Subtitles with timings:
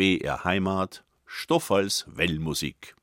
[0.00, 2.96] BR Heimat, Stoff als Wellmusik.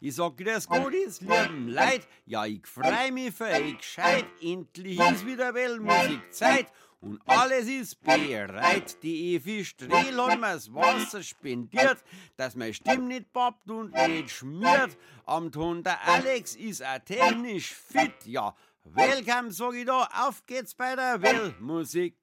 [0.00, 2.08] Ich sag grüß Gott, ins lieben Leid.
[2.24, 4.24] Ja, ich freu mich für euch gescheit.
[4.40, 6.68] Endlich ist wieder Wellmusikzeit.
[7.02, 9.02] Und alles ist bereit.
[9.02, 11.98] Die Evi Strehl hat mir's Wasser spendiert,
[12.36, 14.96] dass meine Stimme nicht pappt und nicht schmiert.
[15.26, 18.14] Am Ton der Alex ist auch technisch fit.
[18.24, 20.08] Ja, welcome, sag ich da.
[20.14, 22.14] Auf geht's bei der Wellmusik.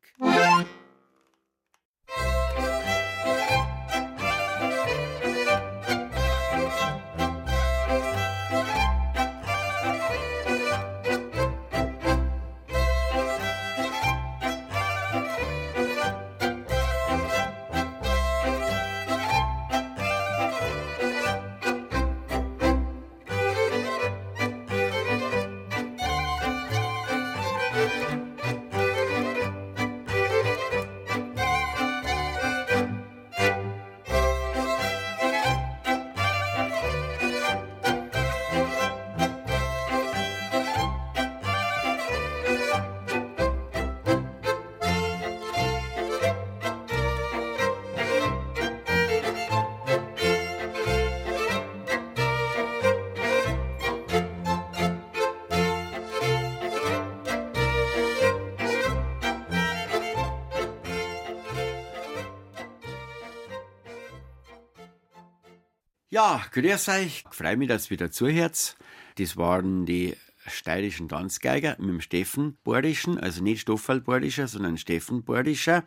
[66.11, 67.23] Ja, grüß euch.
[67.29, 68.75] Freue mich, dass ihr wieder zuhört.
[69.19, 70.15] Das waren die
[70.47, 75.83] steirischen Tanzgeiger mit dem Steffen Bordischen, also nicht Stoffel Bordischer, sondern Steffen Bordischer.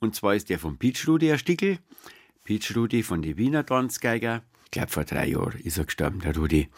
[0.00, 1.78] Und zwar ist der von Pitschrudi ein Stickel.
[2.44, 4.42] Pitschrudi von den Wiener Tanzgeiger.
[4.66, 6.68] Ich glaube, vor drei Jahren ist er gestorben, der Rudi.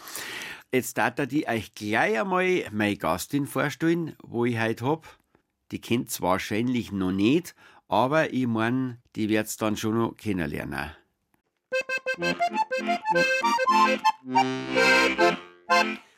[0.73, 5.19] Jetzt darf ich euch gleich einmal meine Gastin vorstellen, wo ich heute hab.
[5.73, 7.57] Die kennt's wahrscheinlich noch nicht,
[7.89, 10.93] aber ich mein, die wird's dann schon noch kennenlernen.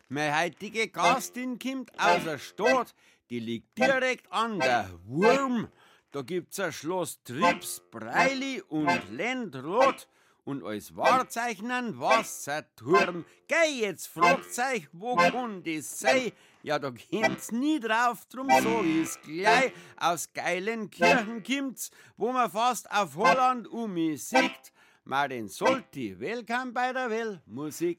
[0.09, 2.95] Meine heutige Gastin kommt aus der Stadt,
[3.31, 5.69] die liegt direkt an der Wurm.
[6.13, 10.09] Da gibt's ein Schloss Trips, Breili und Lendrot
[10.45, 13.27] und als Wahrzeichen ein Wasserturm.
[13.47, 16.33] Geh, jetzt fragt euch, wo kann das sein?
[16.63, 19.73] Ja, da kommt's nie drauf, drum sag ich's gleich.
[19.97, 24.73] Aus geilen Kirchen kommt's, wo man fast auf Holland um mich sieht.
[25.09, 27.99] Martin Solti, willkommen bei der Wellmusik.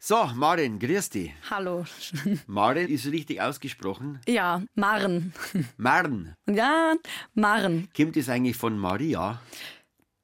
[0.00, 1.30] So, Martin, grüß dich.
[1.48, 1.84] Hallo.
[2.48, 4.18] Martin ist richtig ausgesprochen.
[4.26, 5.32] Ja, Marn.
[5.76, 6.34] Marn.
[6.50, 6.94] Ja,
[7.34, 7.88] Marn.
[7.96, 9.40] Kommt das eigentlich von Maria?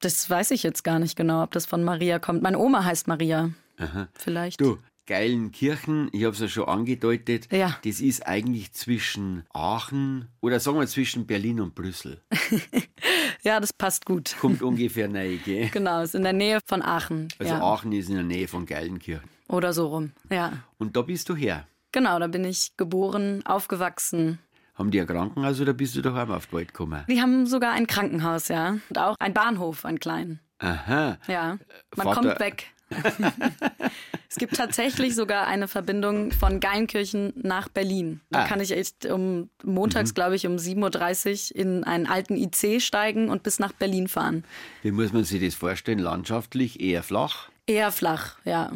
[0.00, 2.42] Das weiß ich jetzt gar nicht genau, ob das von Maria kommt.
[2.42, 3.50] Meine Oma heißt Maria.
[3.78, 4.08] Aha.
[4.14, 4.60] Vielleicht.
[4.60, 7.78] Du, Geilenkirchen, ich habe es ja schon angedeutet, Ja.
[7.84, 12.20] das ist eigentlich zwischen Aachen oder sagen wir zwischen Berlin und Brüssel.
[13.42, 14.36] Ja, das passt gut.
[14.40, 15.68] Kommt ungefähr nahe, gell?
[15.68, 17.28] Genau, ist in der Nähe von Aachen.
[17.38, 17.60] Also ja.
[17.62, 19.28] Aachen ist in der Nähe von Geilenkirchen.
[19.48, 20.12] Oder so rum.
[20.30, 20.52] Ja.
[20.78, 21.66] Und da bist du her.
[21.92, 24.38] Genau, da bin ich geboren, aufgewachsen.
[24.74, 27.04] Haben die ein Krankenhaus oder bist du daheim auf die Welt gekommen?
[27.08, 28.76] Die haben sogar ein Krankenhaus, ja.
[28.90, 30.40] Und auch einen Bahnhof, einen kleinen.
[30.58, 31.16] Aha.
[31.28, 31.58] Ja.
[31.96, 32.66] Man Vater- kommt weg.
[34.28, 38.20] es gibt tatsächlich sogar eine Verbindung von Geilenkirchen nach Berlin.
[38.30, 38.46] Da Ah.
[38.46, 43.28] kann ich echt um montags, glaube ich, um 7.30 Uhr in einen alten IC steigen
[43.28, 44.44] und bis nach Berlin fahren.
[44.82, 45.98] Wie muss man sich das vorstellen?
[45.98, 48.70] Landschaftlich eher flach, Eher flach, ja.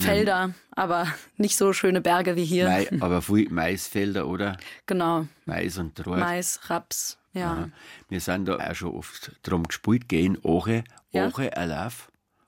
[0.00, 1.06] Felder, aber
[1.36, 2.64] nicht so schöne Berge wie hier.
[2.66, 4.56] Mai, aber viel Maisfelder, oder?
[4.86, 5.26] Genau.
[5.44, 6.16] Mais und Trauer.
[6.16, 7.52] Mais, Raps, ja.
[7.52, 7.68] Aha.
[8.08, 11.26] Wir sind da auch schon oft drum gespielt, gehen Oche, Ja.
[11.26, 11.54] Oche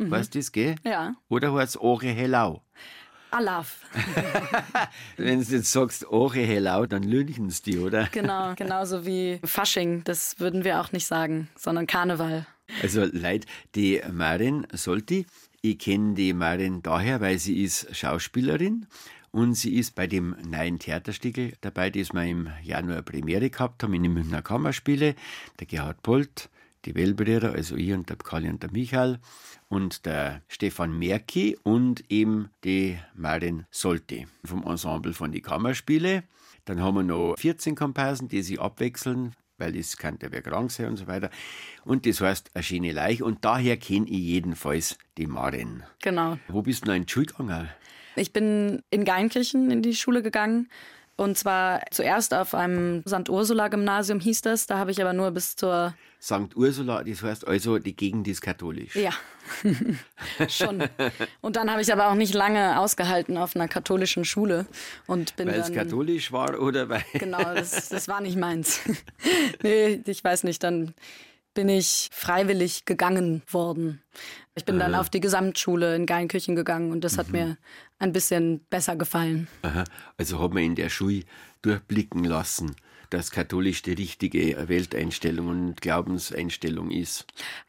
[0.07, 0.11] Alaf.
[0.11, 0.75] Weißt du das, gell?
[0.85, 1.15] Ja.
[1.29, 2.63] Oder heißt Oche Hellau?
[3.31, 3.81] Alaf.
[5.17, 8.09] Wenn du jetzt sagst Oche Hellau, dann lünchen sie die, oder?
[8.13, 10.05] Genau, genauso wie Fasching.
[10.05, 12.47] Das würden wir auch nicht sagen, sondern Karneval.
[12.83, 15.27] Also Leute, die Marin Solti,
[15.63, 18.87] ich kenne die Marin daher, weil sie ist Schauspielerin
[19.31, 23.95] und sie ist bei dem neuen Theaterstückel dabei, das wir im Januar Premiere gehabt haben
[23.95, 25.15] in den Münchner Kammerspiele.
[25.59, 26.51] Der Gerhard Polt,
[26.85, 29.19] die Wellbrüder, also ich und der Kali und der Michael
[29.69, 36.25] und der Stefan Merki und eben die Marin Solti vom Ensemble von die Kammerspiele.
[36.65, 40.71] Dann haben wir noch 14 Komparsen, die sich abwechseln, weil das kann der wer krank
[40.71, 41.31] sein und so weiter.
[41.85, 45.83] Und das heißt eine schöne Leich und daher kenne ich jedenfalls die Marin.
[46.03, 46.39] Genau.
[46.49, 47.69] Wo bist du noch in die Schule gegangen?
[48.15, 50.69] Ich bin in Geilenkirchen in die Schule gegangen,
[51.17, 53.29] Und zwar zuerst auf einem St.
[53.29, 54.67] Ursula-Gymnasium hieß das.
[54.67, 55.95] Da habe ich aber nur bis zur.
[56.21, 56.57] St.
[56.57, 58.97] Ursula, das heißt also, die Gegend ist katholisch.
[58.97, 59.11] Ja,
[60.49, 60.85] schon.
[61.41, 64.67] Und dann habe ich aber auch nicht lange ausgehalten auf einer katholischen Schule.
[65.07, 67.05] und bin Weil es katholisch war oder weil.
[67.15, 68.81] Genau, das, das war nicht meins.
[69.63, 70.95] nee, ich weiß nicht, dann
[71.55, 74.03] bin ich freiwillig gegangen worden.
[74.55, 77.57] Ich bin dann auf die Gesamtschule in Geilenkirchen gegangen und das hat mir
[77.99, 79.49] ein bisschen besser gefallen.
[79.63, 79.85] Aha.
[80.19, 81.23] Also hat man in der Schule
[81.63, 82.77] durchblicken lassen,
[83.09, 87.27] dass katholisch die richtige Welteinstellung und Glaubenseinstellung ist.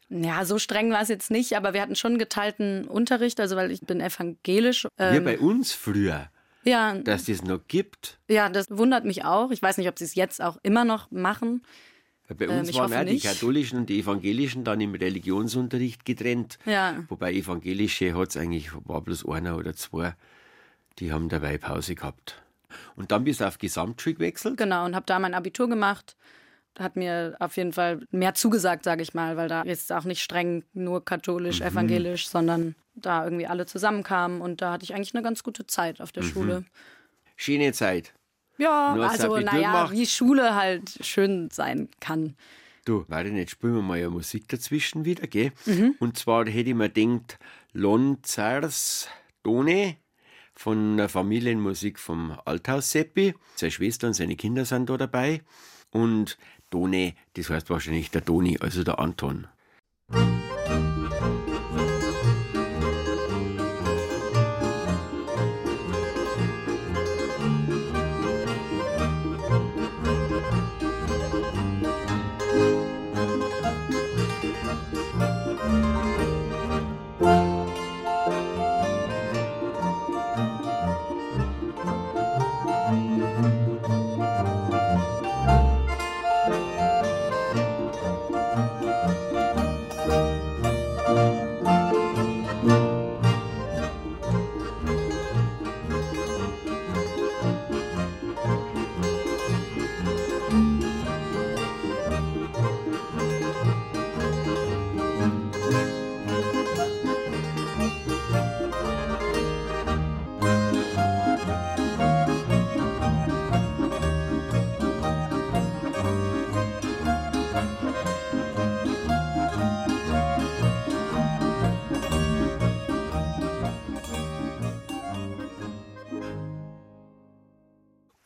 [0.10, 3.72] Ja, so streng war es jetzt nicht, aber wir hatten schon geteilten Unterricht, also weil
[3.72, 4.88] ich bin evangelisch.
[4.98, 6.30] Ähm, bei uns früher,
[6.64, 8.20] ja, dass das noch gibt.
[8.30, 9.52] ja, das wundert mich auch.
[9.52, 11.64] Ich weiß nicht, ob sie es jetzt auch immer noch machen.
[12.30, 16.58] Bei Ähm, uns ich waren auch die katholischen und die evangelischen dann im Religionsunterricht getrennt.
[16.66, 17.04] Ja.
[17.10, 20.16] Wobei evangelische hat's eigentlich, war bloß einer oder zwei,
[21.00, 22.42] die haben dabei Pause gehabt.
[22.96, 24.58] Und dann bist du auf Gesamtschule gewechselt.
[24.58, 26.16] Genau, und habe da mein Abitur gemacht.
[26.80, 30.24] Hat mir auf jeden Fall mehr zugesagt, sage ich mal, weil da ist auch nicht
[30.24, 31.68] streng nur katholisch, Mhm.
[31.68, 36.02] evangelisch, sondern da irgendwie alle zusammenkamen und da hatte ich eigentlich eine ganz gute Zeit
[36.02, 36.14] auf Mhm.
[36.14, 36.66] der Schule.
[37.36, 38.14] Schöne Zeit.
[38.58, 42.36] Ja, hast also naja, wie Schule halt schön sein kann.
[42.86, 45.52] Du, warte, jetzt spielen wir mal ja Musik dazwischen wieder, gell?
[45.66, 45.96] Mhm.
[46.00, 47.40] Und zwar hätte ich mir gedacht,
[47.72, 49.08] Lonzars
[49.42, 49.96] Done
[50.54, 53.34] von der Familienmusik vom Althaus Seppi.
[53.56, 55.42] Seine Schwester und seine Kinder sind da dabei.
[55.92, 56.38] Und
[56.70, 59.48] Done, das heißt wahrscheinlich der Toni, also der Anton.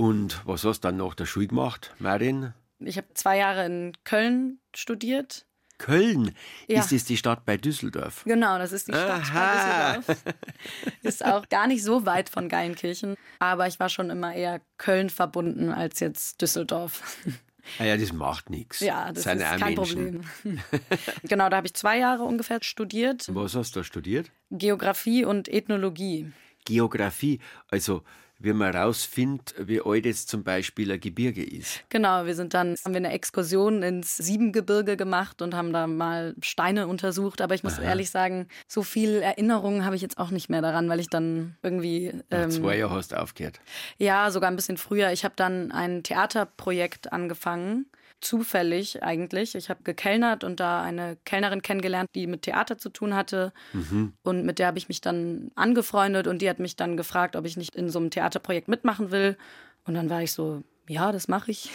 [0.08, 2.54] Und was hast du dann nach der Schule gemacht, Marin?
[2.80, 5.46] Ich habe zwei Jahre in Köln studiert.
[5.80, 6.34] Köln.
[6.70, 6.80] Ja.
[6.80, 8.24] Ist es die Stadt bei Düsseldorf?
[8.24, 9.96] Genau, das ist die Stadt Aha.
[9.96, 10.36] bei Düsseldorf.
[11.04, 13.16] Ist auch gar nicht so weit von Geilenkirchen.
[13.40, 17.04] Aber ich war schon immer eher Köln verbunden als jetzt Düsseldorf.
[17.78, 18.80] Ah ja, das macht nichts.
[18.80, 20.22] Ja, das Sind ist kein Menschen.
[20.22, 20.60] Problem.
[21.24, 23.26] genau, da habe ich zwei Jahre ungefähr studiert.
[23.28, 24.32] Was hast du da studiert?
[24.52, 26.32] Geografie und Ethnologie.
[26.64, 28.04] Geografie, also
[28.40, 31.84] wie man rausfindet, wie alt jetzt zum Beispiel ein Gebirge ist.
[31.90, 36.36] Genau, wir sind dann, haben wir eine Exkursion ins Siebengebirge gemacht und haben da mal
[36.42, 37.42] Steine untersucht.
[37.42, 40.88] Aber ich muss ehrlich sagen, so viel Erinnerungen habe ich jetzt auch nicht mehr daran,
[40.90, 43.60] weil ich dann irgendwie Nach ähm, zwei Jahren hast du aufgehört.
[43.98, 45.12] Ja, sogar ein bisschen früher.
[45.12, 47.88] Ich habe dann ein Theaterprojekt angefangen.
[48.20, 49.56] Zufällig eigentlich.
[49.56, 53.54] Ich habe gekellnert und da eine Kellnerin kennengelernt, die mit Theater zu tun hatte.
[54.24, 57.46] Und mit der habe ich mich dann angefreundet und die hat mich dann gefragt, ob
[57.46, 59.38] ich nicht in so einem Theaterprojekt mitmachen will.
[59.86, 61.70] Und dann war ich so, ja, das mache ich.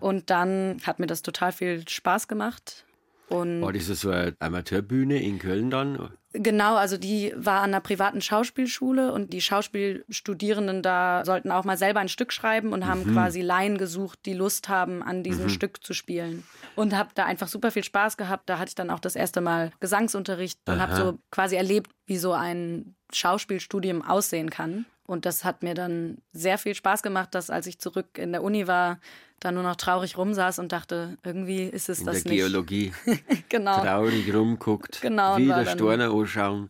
[0.00, 2.85] Und dann hat mir das total viel Spaß gemacht.
[3.28, 6.10] Und War das so eine Amateurbühne in Köln dann?
[6.32, 11.78] Genau, also die war an einer privaten Schauspielschule und die Schauspielstudierenden da sollten auch mal
[11.78, 15.82] selber ein Stück schreiben und haben quasi Laien gesucht, die Lust haben, an diesem Stück
[15.82, 16.44] zu spielen.
[16.74, 18.48] Und habe da einfach super viel Spaß gehabt.
[18.48, 22.18] Da hatte ich dann auch das erste Mal Gesangsunterricht und habe so quasi erlebt, wie
[22.18, 24.84] so ein Schauspielstudium aussehen kann.
[25.06, 28.42] Und das hat mir dann sehr viel Spaß gemacht, dass als ich zurück in der
[28.42, 28.98] Uni war,
[29.40, 32.40] da nur noch traurig rumsaß und dachte, irgendwie ist es In das der nicht.
[32.40, 32.92] Geologie.
[33.48, 33.80] Genau.
[33.80, 35.00] Traurig rumguckt.
[35.02, 36.68] Genau, und Wie war der dann- Storner anschauen.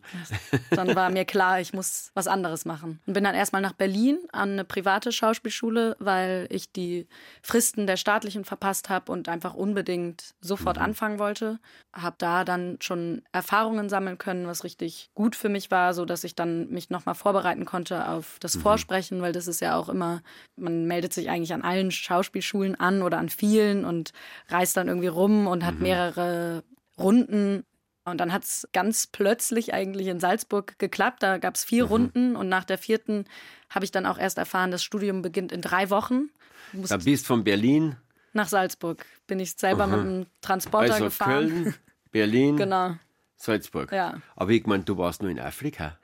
[0.69, 2.99] dann war mir klar, ich muss was anderes machen.
[3.07, 7.07] Und bin dann erstmal nach Berlin an eine private Schauspielschule, weil ich die
[7.41, 11.59] Fristen der staatlichen verpasst habe und einfach unbedingt sofort anfangen wollte.
[11.93, 16.23] Habe da dann schon Erfahrungen sammeln können, was richtig gut für mich war, so dass
[16.23, 20.21] ich dann mich nochmal vorbereiten konnte auf das Vorsprechen, weil das ist ja auch immer,
[20.55, 24.11] man meldet sich eigentlich an allen Schauspielschulen an oder an vielen und
[24.49, 26.63] reist dann irgendwie rum und hat mehrere
[26.99, 27.63] Runden
[28.05, 31.23] Und dann hat es ganz plötzlich eigentlich in Salzburg geklappt.
[31.23, 31.89] Da gab es vier mhm.
[31.89, 33.25] Runden und nach der vierten
[33.69, 36.29] habe ich dann auch erst erfahren, das Studium beginnt in drei Wochen.
[36.73, 37.97] Da bist von Berlin
[38.33, 39.05] nach Salzburg.
[39.27, 39.91] Bin ich selber mhm.
[39.91, 41.49] mit dem Transporter also gefahren.
[41.49, 41.75] Köln,
[42.11, 42.57] Berlin.
[42.57, 42.95] genau.
[43.37, 43.91] Salzburg.
[43.91, 44.15] Ja.
[44.35, 45.97] Aber ich meine, du warst nur in Afrika.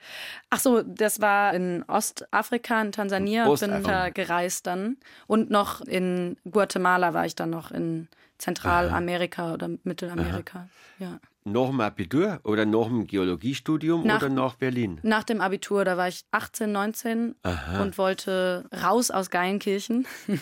[0.51, 3.47] Ach so, das war in Ostafrika, in Tansania.
[3.47, 3.77] Ostafrika.
[3.79, 4.97] Bin da gereist dann.
[5.27, 9.53] Und noch in Guatemala war ich dann noch in Zentralamerika Aha.
[9.55, 10.59] oder Mittelamerika.
[10.59, 10.67] Aha.
[10.99, 11.19] Ja.
[11.45, 14.99] Nach dem Abitur oder nach dem Geologiestudium nach, oder nach Berlin?
[15.03, 17.81] Nach dem Abitur, da war ich 18, 19 Aha.
[17.81, 20.07] und wollte raus aus Geilenkirchen.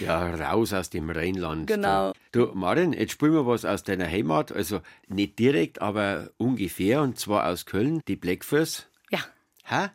[0.00, 1.66] Ja, raus aus dem Rheinland.
[1.66, 2.14] Genau.
[2.32, 7.18] Du, Marin, jetzt spielen wir was aus deiner Heimat, also nicht direkt, aber ungefähr, und
[7.18, 8.86] zwar aus Köln, die Blackfurs.
[9.10, 9.18] Ja.
[9.64, 9.88] Hä?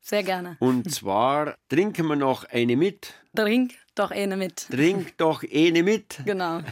[0.00, 0.56] Sehr gerne.
[0.60, 3.14] Und zwar trinken wir noch eine mit.
[3.34, 4.66] Trink doch eine mit.
[4.70, 6.18] Trink doch eine mit.
[6.24, 6.60] Genau.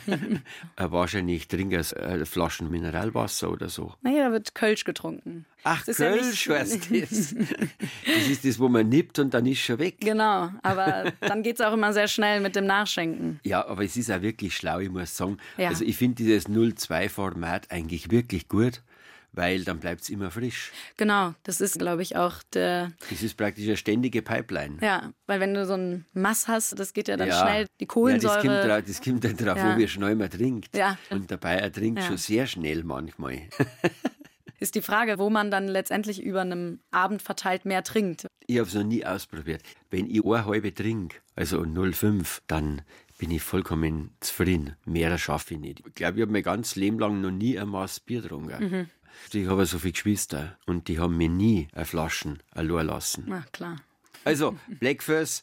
[0.77, 3.95] Äh, wahrscheinlich trink es äh, Flaschen Mineralwasser oder so.
[4.03, 5.45] Naja, da wird Kölsch getrunken.
[5.65, 7.35] Ach, das Kölsch ja heißt das.
[7.35, 9.97] Das ist das, wo man nippt und dann ist schon weg.
[10.01, 13.41] Genau, aber dann geht es auch immer sehr schnell mit dem Nachschenken.
[13.45, 15.37] Ja, aber es ist auch wirklich schlau, ich muss sagen.
[15.59, 15.69] Ja.
[15.69, 18.83] Also ich finde dieses 02-Format eigentlich wirklich gut
[19.33, 20.73] weil dann bleibt es immer frisch.
[20.97, 22.93] Genau, das ist, glaube ich, auch der.
[23.11, 24.79] Das ist praktisch eine ständige Pipeline.
[24.81, 27.41] Ja, weil wenn du so ein Mass hast, das geht ja dann ja.
[27.41, 28.35] schnell, die Kohlensäure.
[28.35, 29.75] Ja, das kommt, drauf, das kommt dann drauf, ja.
[29.75, 30.77] wo wie schnell man trinkt.
[30.77, 30.99] Ja.
[31.11, 32.07] Und dabei er trinkt ja.
[32.07, 33.43] schon sehr schnell manchmal.
[34.63, 38.27] ist die Frage, wo man dann letztendlich über einem Abend verteilt mehr trinkt.
[38.47, 39.63] Ich habe es noch nie ausprobiert.
[39.91, 42.83] Wenn ich eine halbe trinke, also 0,5, dann
[43.19, 44.77] bin ich vollkommen zufrieden.
[44.85, 45.83] Mehr schaffe ich nicht.
[45.87, 48.65] Ich glaube, ich habe mein ganzes Leben lang noch nie ein Maß Bier getrunken.
[48.65, 48.87] Mhm.
[49.33, 53.25] Ich habe so viele Geschwister und die haben mir nie eine Flaschen allein lassen.
[53.27, 53.77] Na klar.
[54.25, 55.43] Also, Blackfurs,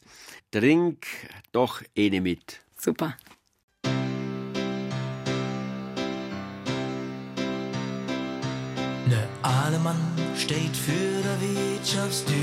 [0.50, 1.06] trink
[1.52, 2.60] doch eine mit.
[2.78, 3.16] Super.
[9.06, 9.96] Ne Alemann
[10.36, 12.36] steht für der Wirtschaftstür,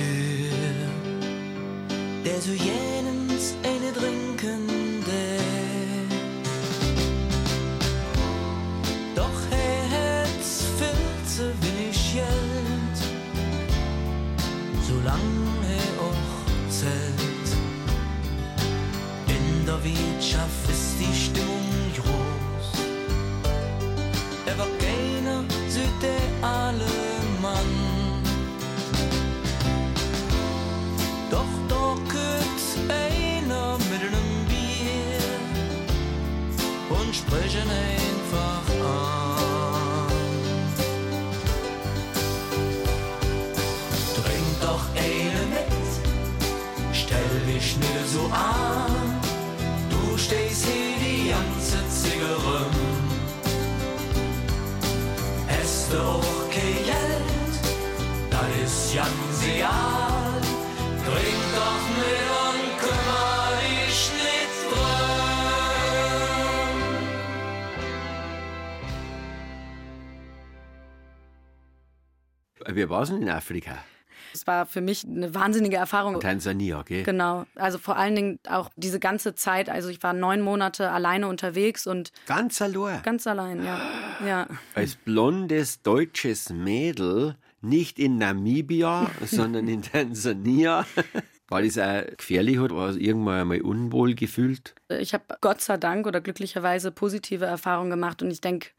[2.25, 3.55] der so jenens
[19.87, 22.81] Wirtschaft ist die Stimmung groß.
[24.45, 26.03] Er war keiner, süd
[26.41, 26.91] alle
[27.41, 27.71] Mann.
[31.31, 35.21] Doch da kommt einer mit einem Bier
[36.89, 40.07] und sprechen einfach an.
[44.15, 45.71] Trink doch eine mit,
[46.91, 49.16] stell dich nicht so an.
[50.27, 51.77] Du stehst hier die ganze.
[55.47, 57.23] Hast du auch Geld,
[58.29, 60.41] das ist ganz egal.
[61.05, 64.57] Trink doch mit und kümmer dich nicht
[72.65, 72.75] drum.
[72.75, 73.75] Wie war es denn in Afrika?
[74.47, 76.21] Es war für mich eine wahnsinnige Erfahrung.
[76.21, 77.03] Tansania, okay?
[77.03, 77.45] Genau.
[77.55, 79.69] Also vor allen Dingen auch diese ganze Zeit.
[79.69, 82.13] Also ich war neun Monate alleine unterwegs und.
[82.27, 83.01] Ganz allein?
[83.03, 83.81] Ganz allein, ja.
[84.25, 84.47] ja.
[84.73, 90.85] Als blondes deutsches Mädel, nicht in Namibia, sondern in Tansania.
[91.49, 94.75] War das auch gefährlich oder war es irgendwann einmal unwohl gefühlt?
[94.87, 98.69] Ich habe Gott sei Dank oder glücklicherweise positive Erfahrungen gemacht und ich denke,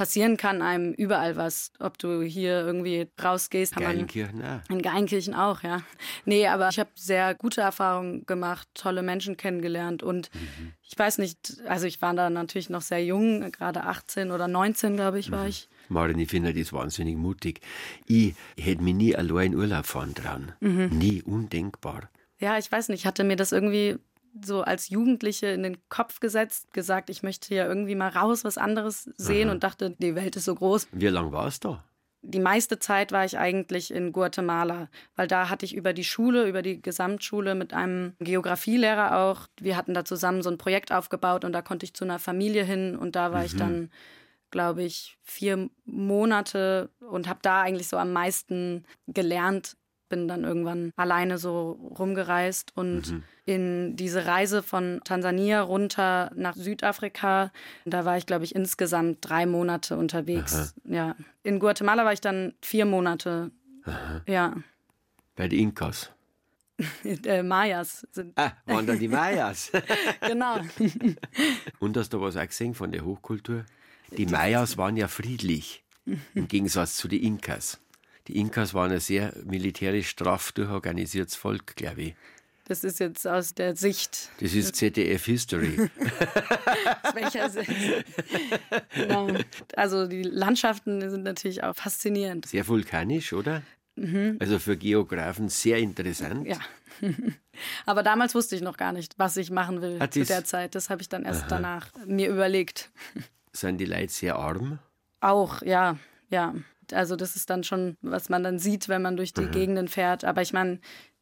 [0.00, 1.72] passieren kann einem überall was.
[1.78, 4.62] Ob du hier irgendwie rausgehst, kann Geilenkirchen, ja.
[4.70, 5.82] In Geilenkirchen auch, ja.
[6.24, 10.72] Nee, aber ich habe sehr gute Erfahrungen gemacht, tolle Menschen kennengelernt und mhm.
[10.80, 14.96] ich weiß nicht, also ich war da natürlich noch sehr jung, gerade 18 oder 19,
[14.96, 15.50] glaube ich, war mhm.
[15.50, 15.68] ich.
[15.90, 17.60] Marin, ich finde das wahnsinnig mutig.
[18.06, 20.52] Ich hätte mich nie allein in Urlaub fahren trauen.
[20.60, 20.96] Mhm.
[20.96, 22.08] Nie, undenkbar.
[22.38, 23.98] Ja, ich weiß nicht, ich hatte mir das irgendwie
[24.44, 28.58] so als Jugendliche in den Kopf gesetzt, gesagt, ich möchte ja irgendwie mal raus, was
[28.58, 29.54] anderes sehen Aha.
[29.54, 30.88] und dachte, die Welt ist so groß.
[30.92, 31.84] Wie lange war es da?
[32.22, 36.46] Die meiste Zeit war ich eigentlich in Guatemala, weil da hatte ich über die Schule,
[36.46, 41.46] über die Gesamtschule mit einem Geografielehrer auch, wir hatten da zusammen so ein Projekt aufgebaut
[41.46, 43.46] und da konnte ich zu einer Familie hin und da war mhm.
[43.46, 43.90] ich dann
[44.50, 49.76] glaube ich, vier Monate und habe da eigentlich so am meisten gelernt.
[50.10, 53.22] Bin dann irgendwann alleine so rumgereist und mhm.
[53.46, 57.52] in diese Reise von Tansania runter nach Südafrika,
[57.86, 60.54] da war ich, glaube ich, insgesamt drei Monate unterwegs.
[60.54, 60.72] Aha.
[60.84, 61.16] Ja.
[61.44, 63.52] In Guatemala war ich dann vier Monate.
[63.84, 64.20] Aha.
[64.26, 64.56] Ja.
[65.36, 66.10] Bei den Inkas.
[67.04, 68.32] äh, Mayas sind.
[68.36, 69.70] Ah, waren da die Mayas?
[70.26, 70.60] genau.
[71.78, 73.64] Und hast du was auch gesehen von der Hochkultur?
[74.16, 75.84] Die Mayas waren ja friedlich.
[76.34, 77.78] Im Gegensatz zu den Inkas.
[78.30, 82.14] Die Inkas waren ein sehr militärisch straff durchorganisiertes Volk, glaube ich.
[82.68, 84.28] Das ist jetzt aus der Sicht.
[84.38, 85.90] Das ist ZDF History.
[87.02, 87.72] aus welcher Sicht?
[88.94, 89.30] genau.
[89.74, 92.46] Also die Landschaften sind natürlich auch faszinierend.
[92.46, 93.62] Sehr vulkanisch, oder?
[94.38, 96.46] Also für Geografen sehr interessant.
[96.46, 96.58] Ja.
[97.84, 100.44] Aber damals wusste ich noch gar nicht, was ich machen will Hat zu die's- der
[100.44, 100.76] Zeit.
[100.76, 102.90] Das habe ich dann erst danach mir überlegt.
[103.52, 104.78] Sind die Leute sehr arm?
[105.20, 105.96] Auch, ja,
[106.28, 106.54] ja.
[106.94, 110.24] Also das ist dann schon, was man dann sieht, wenn man durch die Gegenden fährt.
[110.24, 110.80] Aber ich meine,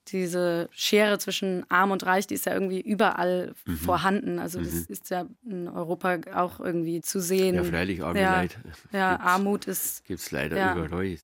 [0.09, 3.53] diese Schere zwischen Arm und Reich, die ist ja irgendwie überall
[3.85, 4.39] vorhanden.
[4.39, 7.57] Also das ist ja in Europa auch irgendwie zu sehen.
[7.57, 8.57] Ja, freilich, arme ja, Leute.
[8.93, 10.73] Ja, Gibt's- Armut ist, Gibt es leider Ja.
[10.75, 11.17] überall.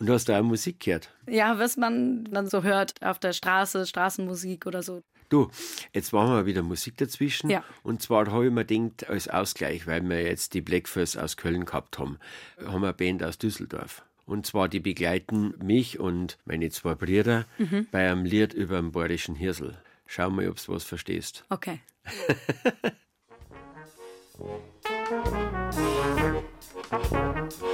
[0.00, 1.10] Und hast du auch Musik gehört?
[1.28, 5.02] ja, was man dann so hört auf der Straße, Straßenmusik oder so.
[5.34, 5.50] Du,
[5.92, 7.50] jetzt machen wir wieder Musik dazwischen.
[7.50, 7.64] Ja.
[7.82, 11.64] Und zwar habe ich mir gedacht, als Ausgleich, weil wir jetzt die Blackfurs aus Köln
[11.64, 12.20] gehabt haben,
[12.64, 14.04] haben wir eine Band aus Düsseldorf.
[14.26, 17.88] Und zwar, die begleiten mich und meine zwei Brüder Mhm.
[17.90, 19.76] bei einem Lied über den bayerischen Hirsel.
[20.06, 21.44] Schau mal, ob du was verstehst.
[21.48, 21.80] Okay.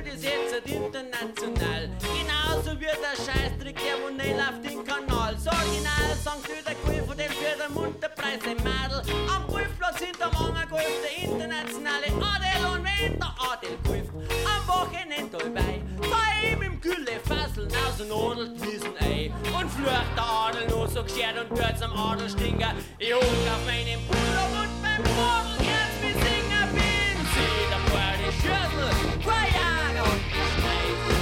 [0.00, 1.90] Jürgen ist jetzt international.
[2.00, 5.34] Genauso wie der Scheißtrick, der nicht läuft den Kanal.
[5.34, 6.48] Das Original St.
[6.48, 9.02] Jürgen Golf und den für den Munterpreis ein Madel.
[9.28, 12.64] Am Golfplatz hinterm Anger Golf, der internationale Adel.
[12.72, 14.10] Und wenn der Adel golft,
[14.46, 15.82] am Wochenende dabei.
[16.00, 19.30] Bei ihm im Gülle Fasseln aus dem Nadeltwiesenei.
[19.52, 22.72] Und flucht der Adel nur so geschert und hört's am Adelstinker.
[22.98, 27.16] Ich hock auf meinen Pullover und beim kann's mich singen bin.
[27.34, 29.10] Sie, der Borde Schüssel,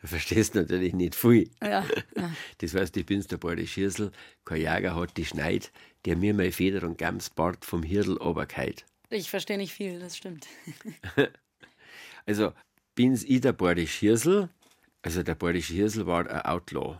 [0.00, 1.50] Du verstehst natürlich nicht viel.
[1.62, 1.84] Ja,
[2.58, 4.12] Das heißt, ich bin's der Borde Hirsel,
[4.44, 5.72] kein Jäger hat die Schneid,
[6.04, 8.84] der mir mein Feder und Gamsbart vom Hirdel oberkeit.
[9.10, 10.46] ich verstehe nicht viel, das stimmt.
[12.26, 12.52] Also
[12.94, 14.48] bin's ich der Bordisch Hirsel.
[15.00, 16.98] Also der Bordisch Hirsel war ein Outlaw.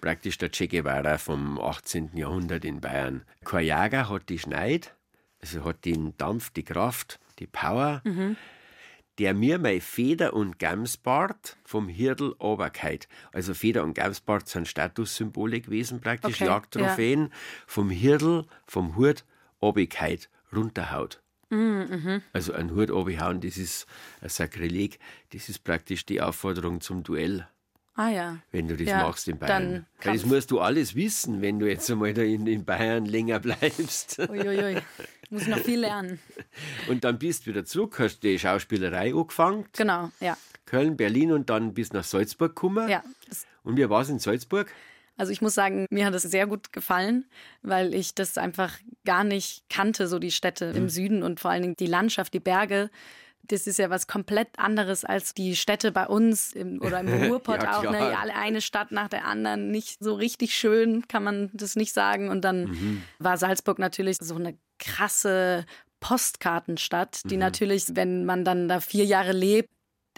[0.00, 2.10] Praktisch der Che Guevara vom 18.
[2.16, 3.24] Jahrhundert in Bayern.
[3.44, 4.94] Kein Jäger hat die Schneid,
[5.40, 8.02] also hat den Dampf, die Kraft, die Power,
[9.18, 13.08] der mir mein Feder- und Gamsbart vom Hirdel oberkeit.
[13.32, 17.32] Also Feder- und Gamsbart sind Statussymbole gewesen, praktisch Okay, Jagdtrophäen.
[17.66, 19.24] Vom Hirdel, vom Hut,
[19.60, 21.20] oberkeit, runterhaut.
[22.32, 23.86] Also ein Hut obenhauen, das ist
[24.20, 24.98] ein Sakrileg.
[25.30, 27.48] Das ist praktisch die Aufforderung zum Duell,
[27.98, 28.38] Ah ja.
[28.52, 29.84] wenn du das Ja, machst in Bayern.
[30.04, 34.20] Das musst du alles wissen, wenn du jetzt einmal da in, in Bayern länger bleibst.
[34.20, 34.78] Uiuiui.
[35.30, 36.20] Muss noch viel lernen.
[36.88, 39.66] Und dann bist du wieder zurück, hast die Schauspielerei angefangen.
[39.76, 40.36] Genau, ja.
[40.64, 42.88] Köln, Berlin und dann bist nach Salzburg gekommen.
[42.88, 43.02] Ja,
[43.64, 44.70] Und wie war es in Salzburg?
[45.16, 47.24] Also ich muss sagen, mir hat es sehr gut gefallen,
[47.62, 50.76] weil ich das einfach gar nicht kannte, so die Städte Mhm.
[50.76, 52.90] im Süden und vor allen Dingen die Landschaft, die Berge.
[53.44, 57.62] Das ist ja was komplett anderes als die Städte bei uns im, oder im Ruhrpott
[57.62, 57.82] Ja, auch.
[57.90, 58.16] Ne?
[58.34, 59.70] eine Stadt nach der anderen.
[59.70, 62.28] Nicht so richtig schön, kann man das nicht sagen.
[62.28, 63.02] Und dann Mhm.
[63.18, 65.64] war Salzburg natürlich so eine krasse
[66.00, 69.68] Postkartenstadt, die natürlich, wenn man dann da vier Jahre lebt,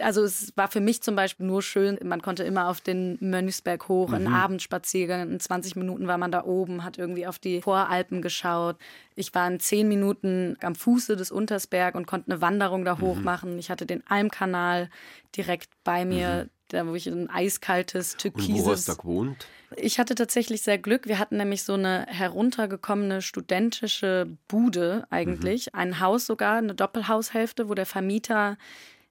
[0.00, 3.88] also es war für mich zum Beispiel nur schön, man konnte immer auf den Mönchsberg
[3.88, 8.22] hoch, einen Abendspaziergang, in 20 Minuten war man da oben, hat irgendwie auf die Voralpen
[8.22, 8.76] geschaut.
[9.14, 13.16] Ich war in 10 Minuten am Fuße des Untersberg und konnte eine Wanderung da hoch
[13.16, 13.58] machen.
[13.58, 14.90] Ich hatte den Almkanal
[15.36, 19.46] direkt bei mir, da wo ich ein eiskaltes, Und wo hast du da gewohnt?
[19.76, 21.06] Ich hatte tatsächlich sehr Glück.
[21.06, 25.74] Wir hatten nämlich so eine heruntergekommene studentische Bude eigentlich.
[25.74, 28.56] Ein Haus sogar, eine Doppelhaushälfte, wo der Vermieter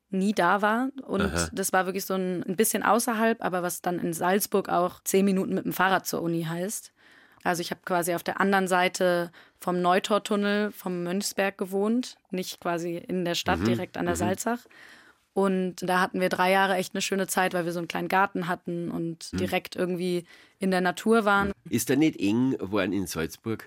[0.09, 0.89] nie da war.
[1.05, 5.01] Und das war wirklich so ein, ein bisschen außerhalb, aber was dann in Salzburg auch
[5.03, 6.91] zehn Minuten mit dem Fahrrad zur Uni heißt.
[7.43, 12.97] Also ich habe quasi auf der anderen Seite vom Neutortunnel vom Mönchsberg gewohnt, nicht quasi
[12.97, 14.59] in der Stadt, direkt an der Salzach.
[15.33, 18.09] Und da hatten wir drei Jahre echt eine schöne Zeit, weil wir so einen kleinen
[18.09, 20.25] Garten hatten und direkt irgendwie
[20.57, 21.51] in der Natur waren.
[21.69, 23.65] Ist da nicht eng geworden in Salzburg?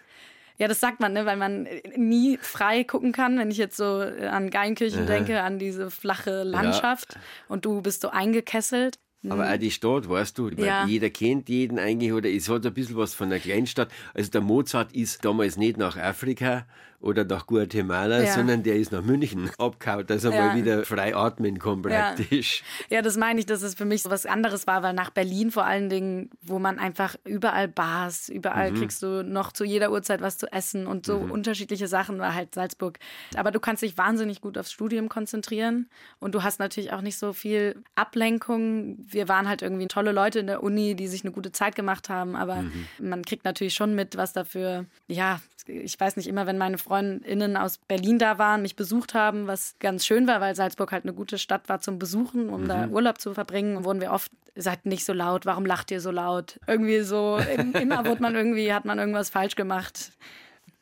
[0.62, 1.27] Ja, das sagt man, ne?
[1.27, 3.37] weil man nie frei gucken kann.
[3.37, 8.11] Wenn ich jetzt so an Geinkirchen denke, an diese flache Landschaft und du bist so
[8.11, 9.01] eingekesselt.
[9.29, 10.85] Aber auch die Stadt, weißt du, Ja.
[10.87, 13.89] jeder kennt jeden eigentlich oder es hat ein bisschen was von einer Kleinstadt.
[14.15, 16.67] Also der Mozart ist damals nicht nach Afrika
[17.01, 18.33] oder nach Guatemala, Ja.
[18.33, 20.47] sondern der ist nach München abgehauen, dass er Ja.
[20.47, 22.13] mal wieder frei atmen kann Ja.
[22.15, 22.63] praktisch.
[22.91, 25.51] Ja, das meine ich, dass es für mich so was anderes war, weil nach Berlin
[25.51, 28.77] vor allen Dingen, wo man einfach überall Bars, überall Mhm.
[28.77, 32.55] kriegst du noch zu jeder Uhrzeit was zu essen und so unterschiedliche Sachen war halt
[32.55, 32.99] Salzburg.
[33.37, 35.89] Aber du kannst dich wahnsinnig gut aufs Studium konzentrieren
[36.21, 38.97] und du hast natürlich auch nicht so viel Ablenkung.
[39.12, 42.09] Wir waren halt irgendwie tolle Leute in der Uni, die sich eine gute Zeit gemacht
[42.09, 42.87] haben, aber Mhm.
[42.98, 47.57] man kriegt natürlich schon mit, was dafür, ja, ich weiß nicht immer, wenn meine FreundInnen
[47.57, 51.12] aus Berlin da waren, mich besucht haben, was ganz schön war, weil Salzburg halt eine
[51.14, 52.92] gute Stadt war zum Besuchen, um da Mhm.
[52.92, 56.59] Urlaub zu verbringen, wurden wir oft, seid nicht so laut, warum lacht ihr so laut?
[56.66, 60.12] Irgendwie so, im- immer wurde man irgendwie, hat man irgendwas falsch gemacht.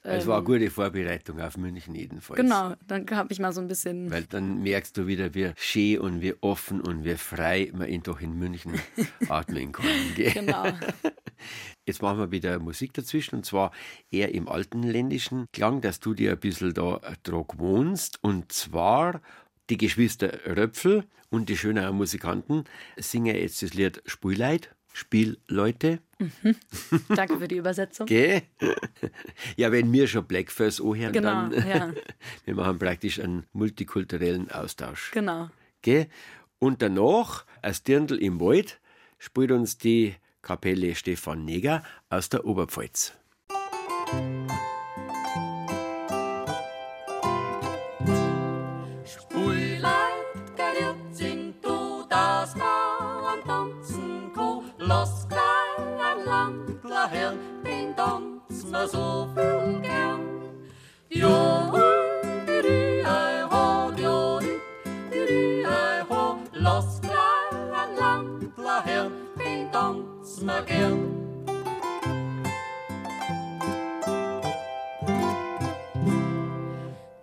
[0.03, 2.41] Es war eine gute Vorbereitung auf München jedenfalls.
[2.41, 2.47] Ähm.
[2.47, 5.99] Genau, dann habe ich mal so ein bisschen, Weil dann merkst du wieder, wie schön
[5.99, 8.73] und wie offen und wie frei man ihn doch in München
[9.29, 9.87] atmen kann.
[10.17, 10.33] Gell?
[10.33, 10.65] genau.
[11.87, 13.73] Jetzt machen wir wieder Musik dazwischen und zwar
[14.11, 18.19] eher im altenländischen Klang, dass du dir ein bisschen da dran wohnst.
[18.23, 19.21] Und zwar
[19.69, 22.65] die Geschwister Röpfel und die schönen Musikanten
[22.97, 26.01] singen jetzt das Lied Spielleid, Spielleute.
[27.09, 28.07] Danke für die Übersetzung.
[28.07, 28.43] Gell?
[29.57, 31.93] Ja, wenn wir schon Blackface anhören, Genau, dann ja.
[32.45, 35.11] wir machen praktisch einen multikulturellen Austausch.
[35.13, 35.49] Genau.
[35.83, 36.09] Gell?
[36.59, 38.81] Und danach, als Dirndl im Wald,
[39.19, 43.15] spielt uns die Kapelle Stefan Neger aus der Oberpfalz.
[58.89, 60.21] Viel gern.
[61.11, 61.73] Jo,
[62.47, 64.59] di, di, ei, ho, jo, di,
[65.11, 71.17] di, di, ei, ho, lass gleich ein Landler her, den tanzen wir gern.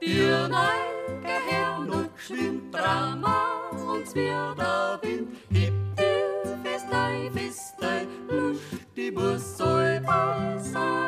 [0.02, 5.30] Dir neige her, noch schwimmt Drama und wird der Wind.
[5.50, 8.60] Hip, dir fest, ei, fest, ei, lusch,
[8.96, 11.07] die Bus soll bei sein.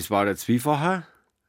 [0.00, 1.04] Das war der zweifache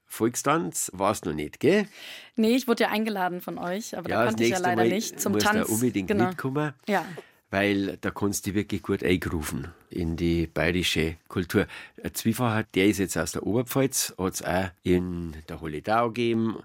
[0.07, 1.87] Volkstanz, war es noch nicht, gell?
[2.35, 5.31] Nee, ich wurde ja eingeladen von euch, aber da konnte ich ja leider nicht zum
[5.31, 5.67] musst Tanz.
[5.67, 6.27] du unbedingt genau.
[6.27, 7.05] mitkommen, Ja.
[7.49, 11.65] weil da kannst du dich wirklich gut eingrufen in die bayerische Kultur.
[12.03, 16.57] Ein Zwiefacher, der ist jetzt aus der Oberpfalz, hat es auch in der Holledau gegeben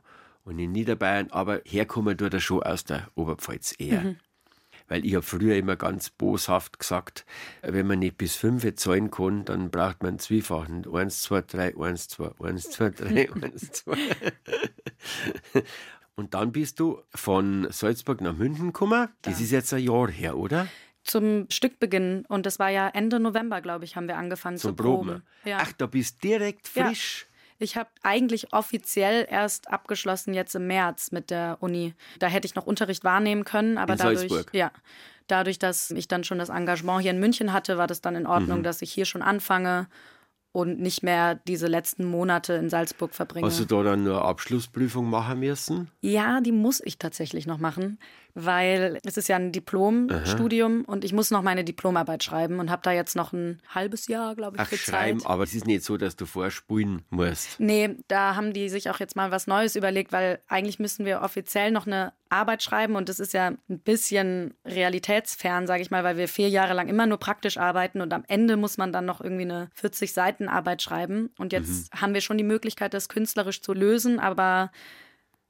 [0.44, 4.00] und in Niederbayern, aber herkommen tut er schon aus der Oberpfalz eher.
[4.00, 4.16] Mhm.
[4.88, 7.26] Weil ich habe früher immer ganz boshaft gesagt,
[7.62, 10.86] wenn man nicht bis fünf zahlen kann, dann braucht man einen Zwiefachen.
[10.94, 13.96] Eins, zwei, drei, eins, zwei, eins, zwei, drei, eins, zwei.
[16.14, 19.08] Und dann bist du von Salzburg nach München gekommen.
[19.22, 20.66] Das ist jetzt ein Jahr her, oder?
[21.04, 24.82] Zum Stückbeginn und das war ja Ende November, glaube ich, haben wir angefangen Zum zu
[24.82, 25.08] proben.
[25.08, 25.22] Proben.
[25.44, 25.58] Ja.
[25.60, 26.92] Ach, da bist direkt Ja.
[27.58, 31.94] Ich habe eigentlich offiziell erst abgeschlossen jetzt im März mit der Uni.
[32.18, 34.50] Da hätte ich noch Unterricht wahrnehmen können, aber In dadurch, Salzburg?
[34.54, 34.70] ja,
[35.26, 38.26] dadurch, dass ich dann schon das Engagement hier in München hatte, war das dann in
[38.26, 38.62] Ordnung, Mhm.
[38.64, 39.88] dass ich hier schon anfange
[40.52, 43.46] und nicht mehr diese letzten Monate in Salzburg verbringe.
[43.46, 45.90] Hast du da dann eine Abschlussprüfung machen müssen?
[46.00, 47.98] ja, die muss ich tatsächlich noch machen.
[48.38, 52.82] Weil es ist ja ein Diplomstudium und ich muss noch meine Diplomarbeit schreiben und habe
[52.84, 55.30] da jetzt noch ein halbes Jahr, glaube ich, Ach, für schreiben, Zeit.
[55.30, 57.58] aber es ist nicht so, dass du vorspulen musst.
[57.58, 61.22] Nee, da haben die sich auch jetzt mal was Neues überlegt, weil eigentlich müssen wir
[61.22, 66.04] offiziell noch eine Arbeit schreiben und das ist ja ein bisschen realitätsfern, sage ich mal,
[66.04, 69.06] weil wir vier Jahre lang immer nur praktisch arbeiten und am Ende muss man dann
[69.06, 73.08] noch irgendwie eine 40 Seiten Arbeit schreiben und jetzt haben wir schon die Möglichkeit, das
[73.08, 74.70] künstlerisch zu lösen, aber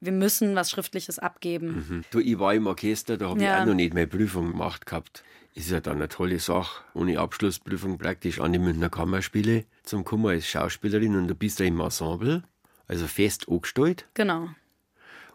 [0.00, 1.84] wir müssen was Schriftliches abgeben.
[1.88, 2.04] Hm.
[2.10, 3.56] Du, ich war im Orchester, da habe Ja.
[3.56, 5.24] ich auch noch nicht meine Prüfung gemacht gehabt.
[5.54, 10.26] Ist ja dann eine tolle Sache, ohne Abschlussprüfung praktisch an die Münchner Kammerspiele zum Kommen
[10.26, 12.42] als Schauspielerin und du bist da im Ensemble,
[12.88, 14.06] also fest angestellt.
[14.14, 14.50] Genau.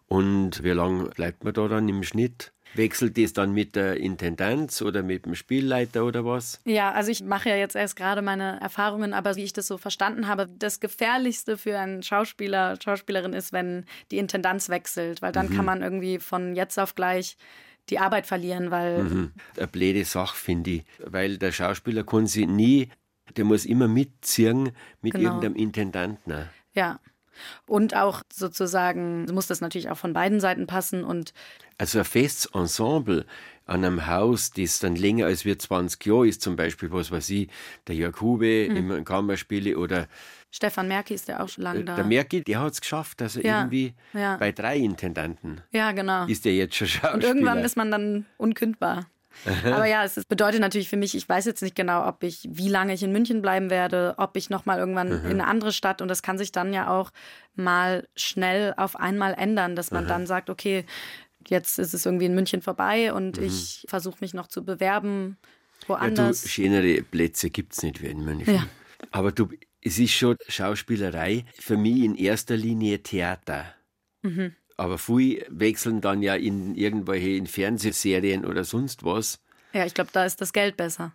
[0.07, 2.51] Und wie lange bleibt man da dann im Schnitt?
[2.73, 6.59] Wechselt das dann mit der Intendanz oder mit dem Spielleiter oder was?
[6.65, 9.77] Ja, also ich mache ja jetzt erst gerade meine Erfahrungen, aber wie ich das so
[9.77, 15.47] verstanden habe, das Gefährlichste für einen Schauspieler, Schauspielerin ist, wenn die Intendanz wechselt, weil dann
[15.49, 15.55] Mhm.
[15.55, 17.35] kann man irgendwie von jetzt auf gleich
[17.89, 19.31] die Arbeit verlieren, weil Mhm.
[19.57, 20.83] Eine blöde Sache, finde ich.
[21.05, 22.89] Weil der Schauspieler kann sich nie,
[23.35, 25.25] der muss immer mitziehen mit Genau.
[25.25, 26.49] irgendeinem Intendanten.
[26.73, 26.99] ja.
[27.67, 31.33] Und auch sozusagen muss das natürlich auch von beiden Seiten passen und
[31.77, 33.25] Also ein festes Ensemble
[33.65, 37.29] an einem Haus, das dann länger als wir 20 Jahre ist, zum Beispiel, was weiß
[37.29, 37.49] ich,
[37.87, 38.91] der Jörg Hube Mhm.
[38.91, 40.07] im Kammerspiele oder
[40.53, 41.93] Stefan Merki ist ja auch schon lange da.
[41.93, 44.35] Äh, der Merki, der hat es geschafft, dass er Ja, irgendwie ja.
[44.35, 46.25] bei drei Intendanten ja, genau.
[46.25, 47.13] ist der jetzt schon Schauspieler.
[47.13, 49.05] Und irgendwann ist man dann unkündbar.
[49.65, 52.69] Aber ja, es bedeutet natürlich für mich, ich weiß jetzt nicht genau, ob ich, wie
[52.69, 56.07] lange ich in München bleiben werde, ob ich nochmal irgendwann in eine andere Stadt und
[56.07, 57.11] das kann sich dann ja auch
[57.55, 60.85] mal schnell auf einmal ändern, dass man dann sagt, okay,
[61.47, 65.37] jetzt ist es irgendwie in München vorbei und ich versuche mich noch zu bewerben
[65.81, 66.49] ja, du, woanders.
[66.49, 68.55] schönere Plätze gibt es nicht wie in München.
[68.55, 68.67] Ja.
[69.11, 69.49] Aber du,
[69.81, 73.73] es ist schon Schauspielerei, für mich in erster Linie Theater.
[74.21, 74.55] Mhm.
[74.81, 79.39] Aber viele wechseln dann ja in irgendwelche in Fernsehserien oder sonst was.
[79.73, 81.11] ja, ich glaube, da ist das Geld besser.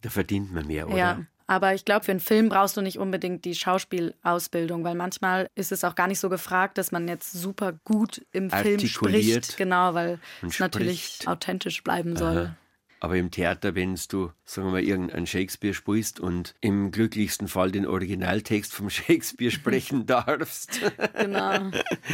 [0.00, 0.96] Da verdient man mehr, oder?
[0.96, 1.26] Ja.
[1.46, 5.70] Aber ich glaube, für einen Film brauchst du nicht unbedingt die Schauspielausbildung, weil manchmal ist
[5.70, 9.58] es auch gar nicht so gefragt, dass man jetzt super gut im Film spricht.
[9.58, 12.56] Genau, weil es natürlich authentisch bleiben soll.
[13.02, 17.72] Aber im Theater, wenn du, sagen wir mal, irgendeinen Shakespeare spielst und im glücklichsten Fall
[17.72, 20.80] den Originaltext vom Shakespeare sprechen darfst,
[21.18, 21.70] Genau.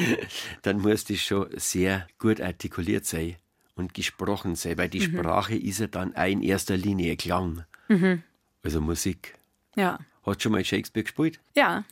[0.62, 3.36] dann muss das schon sehr gut artikuliert sein
[3.74, 5.18] und gesprochen sein, weil die Mhm.
[5.18, 7.64] Sprache ist ja dann auch in erster Linie Klang.
[8.62, 9.34] Also Musik.
[9.76, 9.98] Ja.
[10.24, 11.40] Hat schon mal Shakespeare gespielt?
[11.54, 11.84] Ja.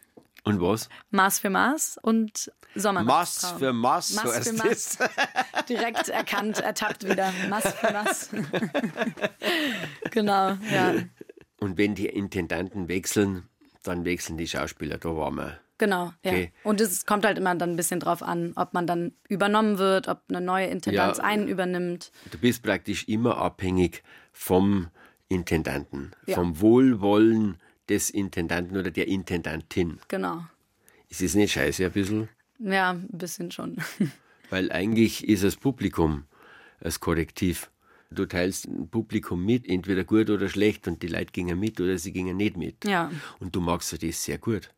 [0.45, 0.89] Und was?
[1.11, 3.59] Maß für Maß und Mass Sommernachtstraum.
[3.59, 5.67] für Mass, Mass so für heißt das.
[5.69, 7.33] Direkt erkannt, ertappt wieder.
[7.49, 8.31] Maß für Maß.
[10.11, 10.95] genau, ja.
[11.61, 13.49] Und wenn die Intendanten wechseln,
[13.83, 14.99] dann wechseln die Schauspieler.
[14.99, 15.59] Da waren wir.
[15.79, 16.31] Genau, ja.
[16.33, 16.53] Okay.
[16.63, 20.09] Und es kommt halt immer dann ein bisschen drauf an, ob man dann übernommen wird,
[20.09, 21.25] ob eine neue Intendanz Ja.
[21.25, 22.13] einen übernimmt.
[22.31, 24.03] Du bist praktisch immer abhängig
[24.33, 24.89] vom
[25.29, 26.37] Intendanten, Ja.
[26.37, 27.57] vom Wohlwollen
[27.89, 29.99] des Intendanten oder der Intendantin.
[30.09, 30.45] Genau.
[31.09, 32.29] Ist es nicht scheiße ein bisschen?
[32.59, 33.77] Ja, ein bisschen schon.
[34.51, 36.25] Weil eigentlich ist das Publikum
[36.85, 37.71] das Korrektiv.
[38.11, 41.99] Du teilst ein Publikum mit, entweder gut oder schlecht, und die Leute gingen mit oder
[41.99, 42.85] sie gingen nicht mit.
[42.85, 43.11] Ja.
[43.41, 44.71] Und du magst das sehr gut.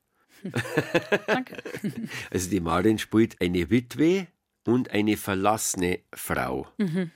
[1.27, 1.57] Danke.
[2.31, 4.29] Also die Marin spielt eine Witwe
[4.65, 6.69] und eine verlassene Frau.
[6.79, 7.11] Eine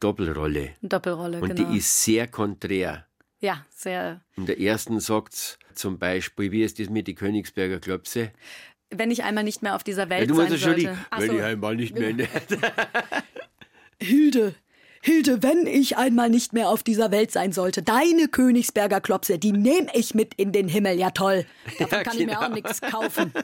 [0.00, 0.74] Doppelrolle.
[0.82, 1.70] Doppelrolle, Und genau.
[1.70, 3.06] die ist sehr konträr.
[3.40, 4.20] Ja, sehr.
[4.36, 8.32] In der ersten sagt zum Beispiel, wie ist das mit den Königsberger Klopse?
[8.90, 10.98] Wenn ich einmal nicht mehr auf dieser Welt Ja, du sein ja schon die, sollte.
[11.10, 11.36] Ach wenn so.
[11.36, 12.14] ich einmal nicht mehr.
[14.00, 14.54] Hilde,
[15.02, 19.52] Hilde, wenn ich einmal nicht mehr auf dieser Welt sein sollte, deine Königsberger Klopse, die
[19.52, 20.98] nehme ich mit in den Himmel.
[20.98, 21.46] Ja, toll.
[21.78, 22.42] Davon Ja, kann ich mir genau.
[22.46, 23.32] auch nichts kaufen.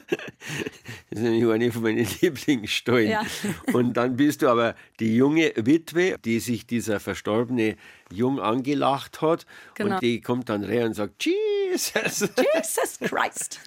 [1.09, 3.09] Das ist nämlich eine von meinen Lieblingsstollen.
[3.09, 3.25] Ja.
[3.73, 7.75] Und dann bist du aber die junge Witwe, die sich dieser verstorbene
[8.11, 9.45] Jung angelacht hat.
[9.75, 9.95] Genau.
[9.95, 11.93] Und die kommt dann rein und sagt, Jesus.
[12.55, 13.61] Jesus Christ.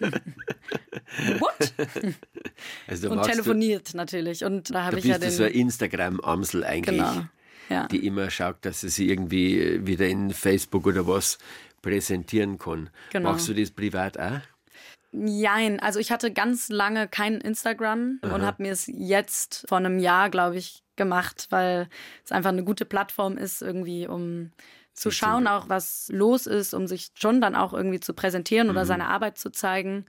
[1.38, 1.72] What?
[2.86, 4.44] Also Und telefoniert natürlich.
[4.44, 5.30] Und da habe ich ja den.
[5.30, 6.98] so ein Instagram-Amsel eigentlich.
[6.98, 7.24] genau.
[7.70, 7.86] Ja.
[7.86, 11.38] die immer schaut, dass sie sich irgendwie wieder in Facebook oder was
[11.82, 12.90] präsentieren kann.
[13.10, 13.32] Genau.
[13.32, 14.40] Machst du das privat auch?
[15.12, 19.98] Jein, also ich hatte ganz lange kein Instagram und habe mir es jetzt vor einem
[19.98, 21.88] Jahr, glaube ich, gemacht, weil
[22.24, 24.52] es einfach eine gute Plattform ist, irgendwie, um
[24.92, 28.84] zu schauen, auch was los ist, um sich schon dann auch irgendwie zu präsentieren oder
[28.84, 30.04] seine Arbeit zu zeigen.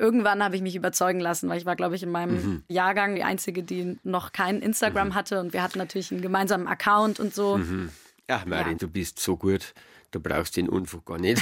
[0.00, 3.22] Irgendwann habe ich mich überzeugen lassen, weil ich war, glaube ich, in meinem Jahrgang die
[3.22, 7.60] Einzige, die noch kein Instagram hatte und wir hatten natürlich einen gemeinsamen Account und so.
[8.28, 8.78] Ach, Marin, Ja.
[8.78, 9.74] du bist so gut.
[10.12, 11.40] Du brauchst den Unfug gar nicht.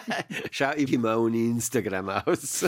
[0.50, 2.64] Schau ich immer ohne Instagram aus.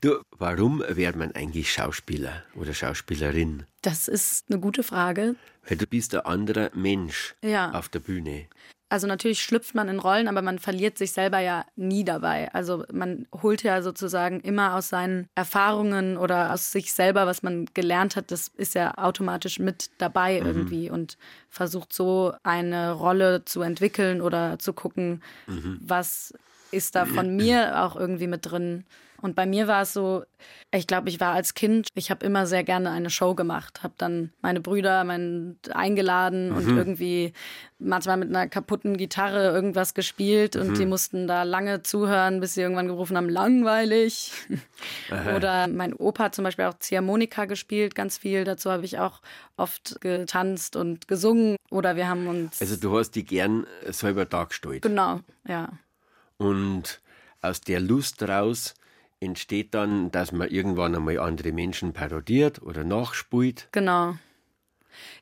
[0.00, 3.64] du, warum wird man eigentlich Schauspieler oder Schauspielerin?
[3.82, 5.36] Das ist eine gute Frage.
[5.68, 7.70] Weil du bist ein anderer Mensch Ja.
[7.72, 8.46] auf der Bühne.
[8.88, 12.52] Also natürlich schlüpft man in Rollen, aber man verliert sich selber ja nie dabei.
[12.52, 17.66] Also man holt ja sozusagen immer aus seinen Erfahrungen oder aus sich selber, was man
[17.74, 21.18] gelernt hat, das ist ja automatisch mit dabei irgendwie und
[21.50, 25.20] versucht so eine Rolle zu entwickeln oder zu gucken,
[25.80, 26.32] was
[26.70, 28.84] ist da von mir auch irgendwie mit drin.
[29.22, 30.24] Und bei mir war es so,
[30.72, 33.94] ich glaube, ich war als Kind, ich habe immer sehr gerne eine Show gemacht, habe
[33.96, 37.32] dann meine Brüder mein, eingeladen und irgendwie
[37.78, 42.62] manchmal mit einer kaputten Gitarre irgendwas gespielt und die mussten da lange zuhören, bis sie
[42.62, 44.32] irgendwann gerufen haben, langweilig.
[45.36, 48.44] Oder mein Opa hat zum Beispiel auch Ziehharmonika gespielt, ganz viel.
[48.44, 49.20] Dazu habe ich auch
[49.56, 51.56] oft getanzt und gesungen.
[51.70, 52.60] Oder wir haben uns.
[52.60, 54.82] Also du hast dich gern selber dargestellt.
[54.82, 55.70] genau, ja.
[56.38, 57.00] Und
[57.42, 58.74] aus der Lust raus
[59.20, 63.68] entsteht dann, dass man irgendwann einmal andere Menschen parodiert oder nachspielt.
[63.72, 64.14] Genau.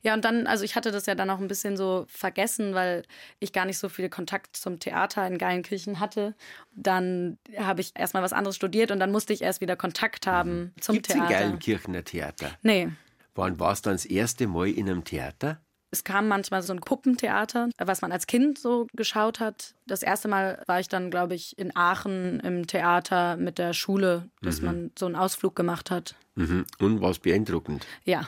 [0.02, 3.02] Ja, und dann, also ich hatte das ja dann auch ein bisschen so vergessen, weil
[3.40, 6.34] ich gar nicht so viel Kontakt zum Theater in Geilenkirchen hatte.
[6.74, 10.72] Dann habe ich erstmal was anderes studiert und dann musste ich erst wieder Kontakt haben
[10.80, 11.34] zum Gibt es in Theater.
[11.34, 12.50] Geilenkirchener Theater?
[12.62, 12.88] Nee.
[13.34, 15.60] Wann warst du dann das erste Mal in einem Theater?
[15.94, 19.76] Es kam manchmal so ein Puppentheater, was man als Kind so geschaut hat.
[19.86, 24.28] Das erste Mal war ich dann, glaube ich, in Aachen im Theater mit der Schule,
[24.42, 26.16] dass man so einen Ausflug gemacht hat.
[26.34, 26.64] Mhm.
[26.80, 27.86] Und was beeindruckend.
[28.04, 28.26] Ja,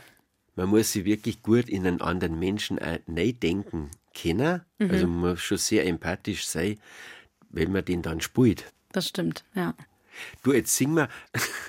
[0.55, 4.63] Man muss sich wirklich gut in einen anderen Menschen auch neu denken können.
[4.79, 6.79] Also man muss schon sehr empathisch sein,
[7.51, 8.73] wenn man den dann spielt.
[8.93, 9.75] das stimmt, ja.
[10.43, 11.09] Du, jetzt sing mal.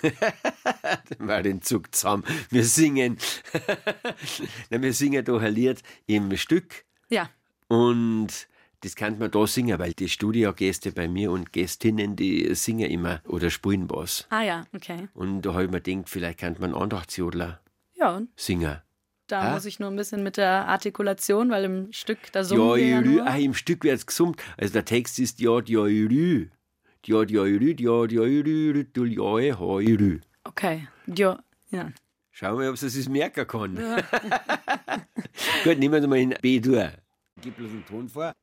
[1.19, 2.23] mal den Zug zusammen.
[2.49, 3.17] Wir singen.
[4.69, 6.85] Na, wir singen da ein Lied im Stück.
[7.09, 7.29] Ja,
[7.67, 8.27] Und
[8.81, 13.21] das kann man da singen, weil die Studiogäste bei mir und Gästinnen, die singen immer
[13.25, 14.27] oder spielen was.
[14.29, 15.07] ah ja, okay.
[15.13, 17.59] Und da habe ich mir gedacht, vielleicht kann man Andachtsjodler
[17.95, 18.81] Ja, und singen.
[19.27, 19.53] da Ah.
[19.53, 22.87] muss ich nur ein bisschen mit der Artikulation, weil im Stück, da summen Ja, wir
[22.87, 23.25] ja nur.
[23.27, 24.41] Ah, im Stück wird es gesummt.
[24.57, 26.43] Also der Text ist ja, ja, jürü.
[26.43, 26.47] Ja,
[30.43, 31.39] Okay, ja,
[31.69, 31.91] ja.
[32.31, 33.75] Schauen wir mal, ob sie es merken kann.
[35.63, 36.91] Gut, nehmen wir mal in B durch.
[37.41, 38.33] Gib bloß einen Ton vor.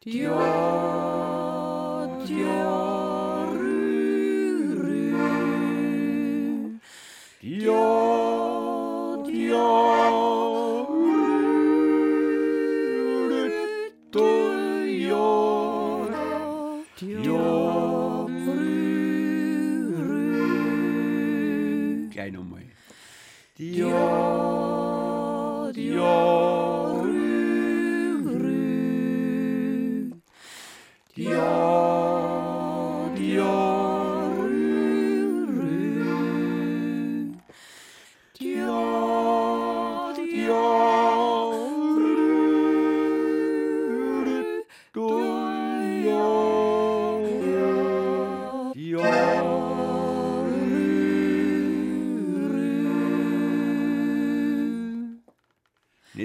[0.00, 0.77] Gleich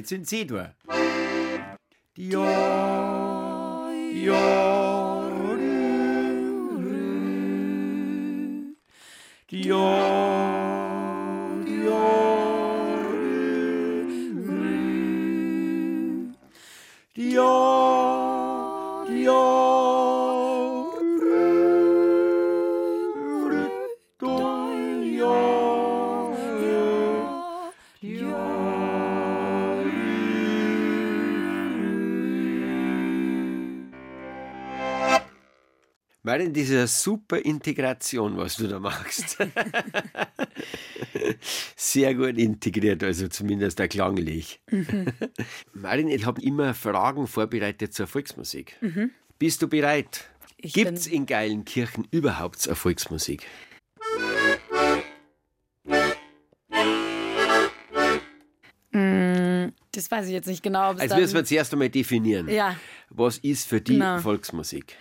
[0.03, 0.75] Jetzt sind Sie da.
[2.17, 2.43] Ja,
[4.11, 5.29] ja,
[9.49, 10.02] ja,
[36.41, 39.37] Ist eine super Integration, was du da machst.
[41.75, 44.61] Sehr gut integriert, also zumindest auch klanglich.
[45.73, 48.77] Marin, ich habe immer Fragen vorbereitet zur Volksmusik.
[49.37, 50.29] Bist du bereit?
[50.57, 53.45] Gibt es in Geilenkirchen überhaupt eine Volksmusik?
[59.91, 60.91] Das weiß ich jetzt nicht genau.
[60.91, 62.49] Ob es Also müssen wir zuerst einmal definieren.
[62.49, 62.75] Ja.
[63.09, 64.17] Was ist für die Genau.
[64.19, 64.97] Volksmusik?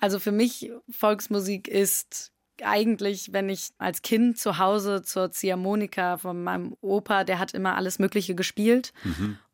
[0.00, 6.42] Also für mich Volksmusik ist eigentlich, wenn ich als Kind zu Hause zur Ziehharmonika von
[6.42, 8.92] meinem Opa, der hat immer alles Mögliche gespielt.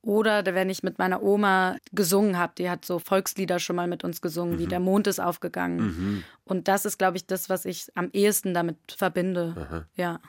[0.03, 4.05] Oder wenn ich mit meiner Oma gesungen habe, die hat so Volkslieder schon mal mit
[4.05, 6.25] uns gesungen, wie Der Mond ist aufgegangen.
[6.45, 9.87] Und das ist, glaube ich, das, was ich am ehesten damit verbinde.
[9.97, 10.21] Ja.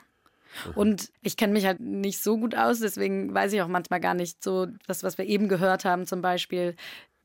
[0.74, 4.14] Und ich kenne mich halt nicht so gut aus, deswegen weiß ich auch manchmal gar
[4.14, 6.74] nicht so, das, was wir eben gehört haben, zum Beispiel.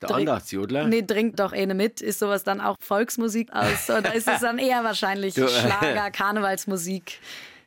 [0.08, 0.88] Der Trink- Andachtsjodler?
[0.88, 2.02] Nee, trinkt doch eine mit.
[2.02, 3.90] Ist sowas dann auch Volksmusik aus?
[3.90, 7.20] Oder ist es dann eher wahrscheinlich Du, Schlager, Karnevalsmusik?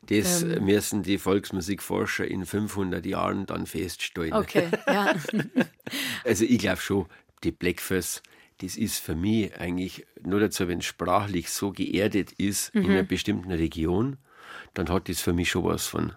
[0.08, 0.64] Das Ähm.
[0.64, 4.32] müssen die Volksmusikforscher in 500 Jahren dann feststellen.
[4.34, 5.14] Okay, ja.
[6.24, 7.06] Also ich glaube schon,
[7.44, 8.22] die Blackfurs,
[8.58, 12.90] das ist für mich eigentlich nur dazu, wenn es sprachlich so geerdet ist in Mhm.
[12.90, 14.16] einer bestimmten Region,
[14.74, 16.12] dann hat das für mich schon was von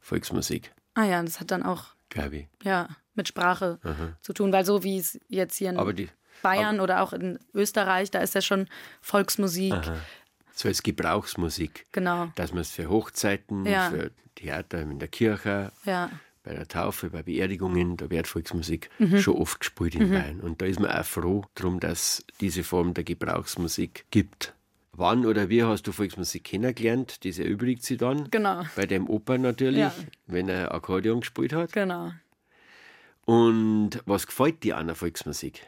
[0.00, 2.46] Volksmusik, Ah ja, das hat dann auch glaube ich.
[2.62, 3.78] ja, mit Sprache
[4.22, 6.08] zu tun, weil so wie es jetzt hier in Aber die,
[6.42, 8.66] Bayern oder auch in Österreich, da ist ja schon
[9.00, 9.74] Volksmusik.
[10.54, 12.28] so als Gebrauchsmusik, Genau.
[12.34, 13.90] dass man es für Hochzeiten, Ja.
[13.90, 16.10] für Theater in der Kirche, Ja.
[16.42, 19.18] bei der Taufe, bei Beerdigungen, da wird Volksmusik Mhm.
[19.20, 20.40] schon oft gespielt in Bayern.
[20.40, 24.52] Und da ist man auch froh drum, dass diese Form der Gebrauchsmusik gibt.
[24.96, 27.24] Wann oder wie hast du Volksmusik kennengelernt?
[27.24, 28.30] Das erübrigt sie dann.
[28.30, 28.62] Genau.
[28.76, 29.94] Bei dem Opa natürlich, Ja.
[30.26, 31.72] wenn er Akkordeon gespielt hat.
[31.72, 32.12] Genau.
[33.24, 35.66] Und was gefällt dir an der Volksmusik?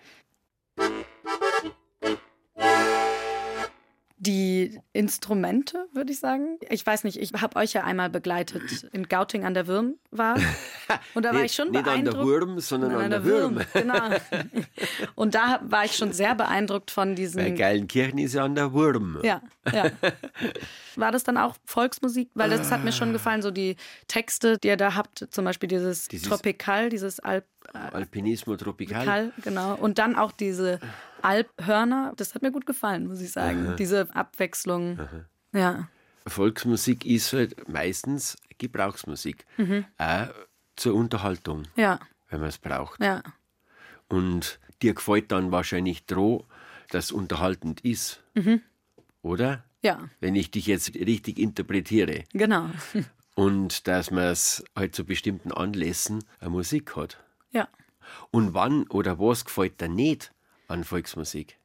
[4.27, 6.59] Die Instrumente, würde ich sagen.
[6.69, 10.37] Ich weiß nicht, ich habe euch ja einmal begleitet in Gauting an der Würm war.
[11.15, 12.27] Und da war ich schon nicht an der beeindruckt.
[12.27, 13.61] Wurm, sondern Nein, an der Würm.
[13.73, 14.09] Genau.
[15.15, 17.55] Und da war ich schon sehr beeindruckt von Bei diesen.
[17.57, 19.19] Geilenkirchen ist ja an der Wurm.
[19.23, 19.91] Ja, ja.
[20.97, 22.31] War das dann auch Volksmusik?
[22.35, 23.77] Weil das hat mir schon gefallen, so die
[24.09, 27.45] Texte, die ihr da habt, zum Beispiel dieses, Dieses- Tropikal, dieses Alp,
[27.75, 29.05] Alpinismo Tropical.
[29.05, 29.75] Kall, genau.
[29.77, 30.79] Und dann auch diese
[31.23, 32.13] Alphörner.
[32.17, 33.75] Das hat mir gut gefallen, muss ich sagen.
[33.79, 34.99] Diese Abwechslung.
[35.53, 35.89] Ja.
[36.27, 39.45] Volksmusik ist halt meistens Gebrauchsmusik.
[39.57, 39.85] Mhm.
[39.99, 40.29] Auch
[40.77, 43.01] zur Unterhaltung, Ja, wenn man es braucht.
[43.03, 43.23] ja.
[44.09, 46.45] Und dir gefällt dann wahrscheinlich droh,
[46.91, 48.23] dass es unterhaltend ist.
[48.35, 48.61] Mhm.
[49.23, 49.65] Oder?
[49.83, 52.25] Ja, Wenn ich dich jetzt richtig interpretiere.
[52.33, 52.69] genau.
[53.35, 57.23] Und dass man es halt zu bestimmten Anlässen eine Musik hat.
[57.51, 57.69] Ja.
[58.31, 60.33] Und wann oder was gefällt dir nicht
[60.69, 61.59] an Volksmusik?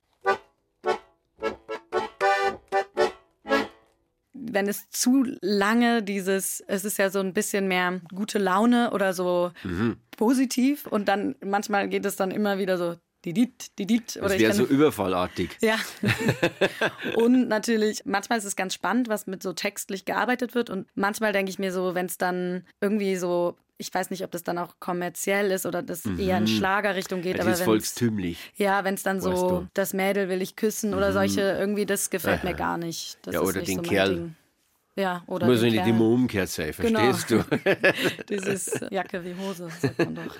[4.33, 9.13] Wenn es zu lange dieses, es ist ja so ein bisschen mehr gute Laune oder
[9.13, 9.97] so Mhm.
[10.17, 14.53] positiv und dann manchmal geht es dann immer wieder so didit, didit oder Das wäre
[14.53, 15.57] so überfallartig.
[15.61, 15.75] Ja.
[17.15, 20.69] und natürlich, manchmal ist es ganz spannend, was mit so textlich gearbeitet wird.
[20.69, 24.31] Und manchmal denke ich mir so, wenn es dann irgendwie so, ich weiß nicht, ob
[24.31, 28.53] das dann auch kommerziell ist oder das eher in Schlagerrichtung geht, Das aber ist volkstümlich.
[28.55, 29.55] ja, wenn es dann Weißt so, du.
[29.61, 29.69] Mhm.
[29.73, 33.17] das Mädel will ich küssen oder solche, irgendwie, das gefällt mir gar nicht.
[33.23, 34.15] Das Ja, oder nicht den so Kerl.
[34.15, 34.35] Ding.
[34.95, 36.99] Ja, oder Muss den nicht immer umgekehrt sein, Genau.
[36.99, 37.43] verstehst du?
[38.29, 40.35] Dieses Jacke wie Hose, sagt man doch.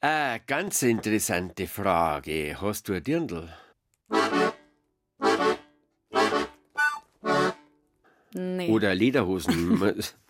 [0.00, 2.56] Eine ganz interessante Frage.
[2.60, 3.48] Hast du ein Dirndl?
[8.34, 9.80] Nee, Oder Lederhosen?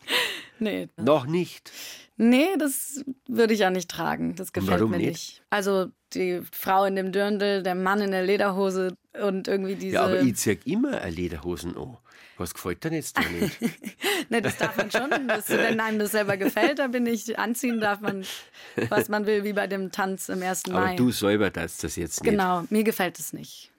[0.62, 0.88] nee.
[0.96, 1.70] Noch nicht.
[2.16, 4.34] Nee, das würde ich ja nicht tragen.
[4.36, 5.08] Das gefällt warum mir nicht?
[5.08, 5.42] nicht?
[5.50, 9.94] Also die Frau in dem Dirndl, der Mann in der Lederhose und irgendwie diese.
[9.94, 11.96] Ja, aber ich zieh immer eine Lederhosen an.
[12.38, 13.60] Was gefällt dir jetzt da nicht?
[14.30, 15.10] ne, das darf man schon.
[15.28, 18.24] Das, wenn einem das selber gefällt, da bin ich anziehen, darf man,
[18.88, 20.64] was man will, wie bei dem Tanz im 1.
[20.70, 20.96] Aber Mai.
[20.96, 22.30] du selber darfst das jetzt nicht.
[22.30, 23.70] genau, mir gefällt es nicht.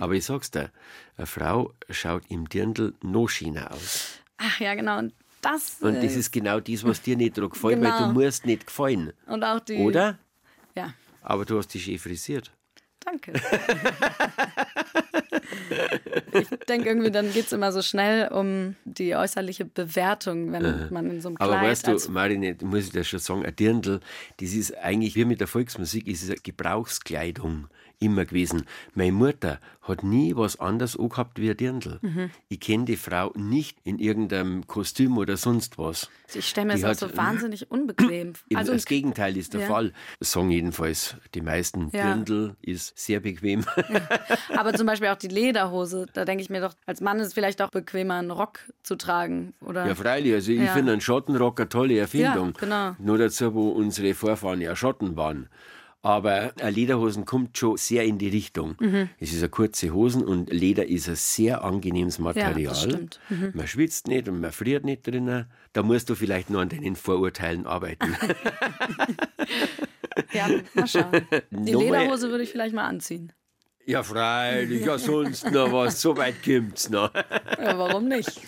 [0.00, 0.70] Aber ich sag's dir,
[1.16, 4.18] eine Frau schaut im Dirndl noch schöner aus.
[4.38, 4.98] Ach ja, genau.
[4.98, 5.14] Und
[5.52, 5.76] das.
[5.80, 8.08] Und das ist genau das, was dir nicht dran gefällt, weil Genau.
[8.12, 9.12] du musst nicht gefallen.
[9.26, 9.78] und auch die.
[9.78, 10.18] Oder?
[10.74, 10.92] Ja,
[11.22, 12.50] Aber du hast dich schön frisiert.
[13.04, 13.32] danke.
[16.32, 21.10] ich denke irgendwie, dann geht es immer so schnell um die äußerliche Bewertung, wenn man
[21.10, 24.00] in so einem Kleid Aber weißt du, Marine, muss ich dir schon sagen, ein Dirndl,
[24.38, 27.68] das ist eigentlich wie mit der Volksmusik, ist es eine Gebrauchskleidung
[27.98, 28.64] immer gewesen.
[28.94, 31.98] Meine Mutter hat nie was anderes angehabt wie ein Dirndl.
[32.02, 32.30] Mhm.
[32.48, 36.10] Ich kenne die Frau nicht in irgendeinem Kostüm oder sonst was.
[36.34, 38.32] Ich stelle mir Die das auch so wahnsinnig unbequem.
[38.50, 39.66] Eben Also das Gegenteil ist der Ja.
[39.68, 39.92] Fall.
[40.20, 42.02] Sagen jedenfalls die meisten, Ja.
[42.14, 43.64] Dirndl ist sehr bequem.
[44.56, 47.34] aber zum Beispiel auch die Lederhose, da denke ich mir doch, als Mann ist es
[47.34, 49.54] vielleicht auch bequemer, einen Rock zu tragen.
[49.60, 50.34] Oder Ja, freilich.
[50.34, 50.72] Also ich Ja.
[50.72, 52.52] finde einen Schottenrock eine tolle Erfindung.
[52.54, 52.96] Ja, genau.
[52.98, 55.48] Nur dazu, wo unsere Vorfahren ja Schotten waren.
[56.06, 58.76] Aber Lederhosen kommt schon sehr in die Richtung.
[58.78, 59.08] Mhm.
[59.18, 62.62] Es ist eine kurze Hosen und Leder ist ein sehr angenehmes Material.
[62.62, 63.18] das stimmt.
[63.28, 63.50] Mhm.
[63.54, 65.46] Man schwitzt nicht und man friert nicht drinnen.
[65.72, 68.16] Da musst du vielleicht noch an deinen Vorurteilen arbeiten.
[70.32, 71.26] ja, mal schauen.
[71.50, 73.32] Die Lederhose würde ich vielleicht mal anziehen.
[73.86, 76.00] Ja, freilich, ja, sonst noch was.
[76.00, 77.10] So weit kommt's noch.
[77.58, 78.40] Ja, warum nicht?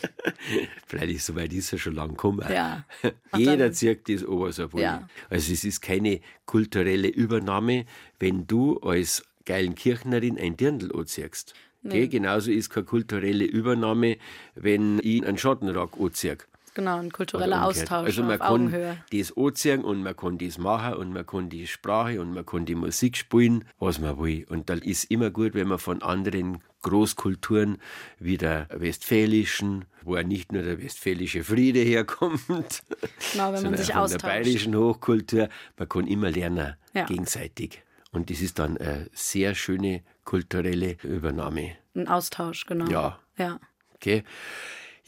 [0.87, 2.45] Freilich, so weit ist er schon lang gekommen.
[2.51, 2.85] Ja.
[3.37, 4.83] Jeder dann- zirkt das Obersaarbrück.
[4.83, 5.09] Ja.
[5.31, 7.87] Also es ist keine kulturelle Übernahme,
[8.19, 11.55] wenn du als Geilenkirchnerin ein Dirndl anziehst.
[11.85, 12.09] Gell?
[12.09, 14.19] Genauso ist keine kulturelle Übernahme,
[14.57, 16.37] wenn ich einen Schottenrock anziehe.
[16.79, 17.65] Genau, ein kultureller.
[17.65, 18.99] Austausch Also man auf kann Augenhöhe.
[19.11, 22.67] das anziehen und man kann das machen und man kann die Sprache und man kann
[22.67, 24.47] die Musik spielen, was man will.
[24.49, 27.79] Und da ist immer gut, wenn man von anderen Großkulturen
[28.21, 33.77] wie der westfälischen, wo ja nicht nur der westfälische Friede herkommt, Genau, wenn man sondern
[33.79, 34.23] sich von austauscht.
[34.23, 37.07] der bayerischen Hochkultur, man kann immer lernen Ja.
[37.07, 37.83] gegenseitig.
[38.13, 41.73] Und das ist dann eine sehr schöne kulturelle Übernahme.
[41.97, 42.87] Ein Austausch, genau.
[42.89, 43.19] Ja.
[43.37, 43.59] Ja.
[43.97, 44.23] Okay.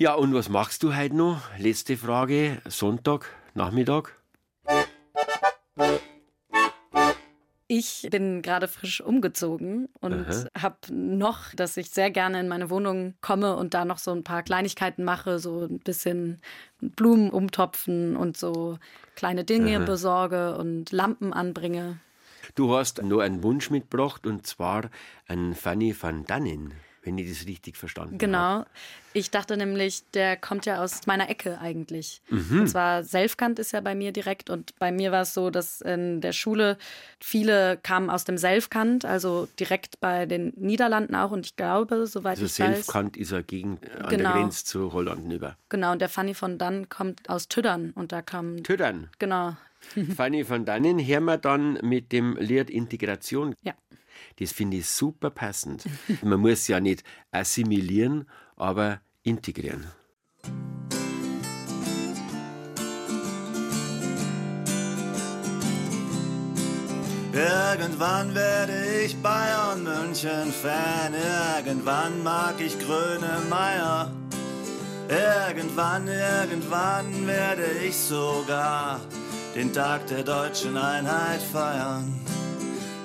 [0.00, 1.42] Ja, und was machst du heute noch?
[1.58, 2.62] Letzte Frage.
[2.66, 4.16] Sonntag, Nachmittag?
[7.68, 10.46] Ich bin gerade frisch umgezogen und Aha.
[10.56, 14.24] habe noch, dass ich sehr gerne in meine Wohnung komme und da noch so ein
[14.24, 16.40] paar Kleinigkeiten mache, so ein bisschen
[16.80, 18.78] Blumen umtopfen und so
[19.16, 22.00] kleine Dinge besorge und Lampen anbringe.
[22.54, 24.88] Du hast nur einen Wunsch mitgebracht und zwar
[25.28, 26.72] an Fanny van Dannen,
[27.02, 28.18] wenn ich das richtig verstanden habe.
[28.18, 28.64] Genau.
[29.12, 32.20] Ich dachte nämlich, der kommt ja aus meiner Ecke eigentlich.
[32.28, 32.60] Mhm.
[32.60, 35.80] Und zwar Selfkant ist ja bei mir direkt und bei mir war es so, dass
[35.80, 36.76] in der Schule
[37.18, 42.38] viele kamen aus dem Selfkant, also direkt bei den Niederlanden auch und ich glaube, soweit
[42.38, 42.74] Also ich weiß.
[42.76, 44.32] Selfkant ist er gegen, an der Genau.
[44.32, 45.56] Grenze zu Holland über.
[45.70, 49.08] Genau, und der Fanny von Dann kommt aus Tüddern und da kam Tödern.
[49.18, 49.56] genau.
[50.16, 53.54] Fanny van Dannen hören wir dann mit dem Lied Integration.
[53.62, 53.72] Ja.
[54.38, 55.84] Das finde ich super passend.
[56.22, 59.86] Man muss ja nicht assimilieren, aber integrieren.
[67.32, 74.10] Irgendwann werde ich Bayern München Fan, irgendwann mag ich Grönemeyer.
[75.08, 79.00] Irgendwann, irgendwann werde ich sogar
[79.54, 82.20] den Tag der deutschen Einheit feiern.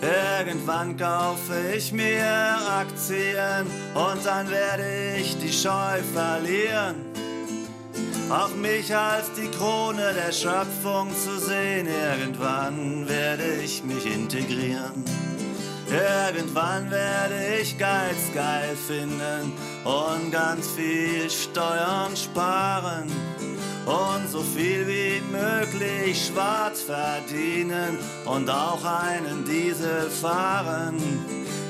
[0.05, 2.23] Irgendwann kaufe ich mir
[2.69, 6.95] Aktien und dann werde ich die Scheu verlieren.
[8.29, 15.03] Auch mich als die Krone der Schöpfung zu sehen, irgendwann werde ich mich integrieren.
[15.89, 19.53] Irgendwann werde ich Geiz geil finden
[19.83, 23.05] und ganz viel Steuern sparen
[23.85, 30.97] und so viel wie möglich schwarz verdienen und auch einen Diesel fahren.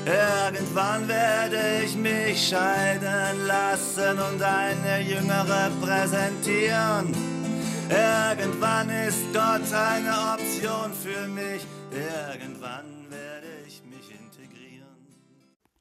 [0.06, 7.12] Irgendwann werde ich mich scheiden lassen und eine Jüngere präsentieren.
[7.88, 11.66] Irgendwann ist Gott eine Option für mich.
[11.90, 14.96] Irgendwann werde ich mich integrieren.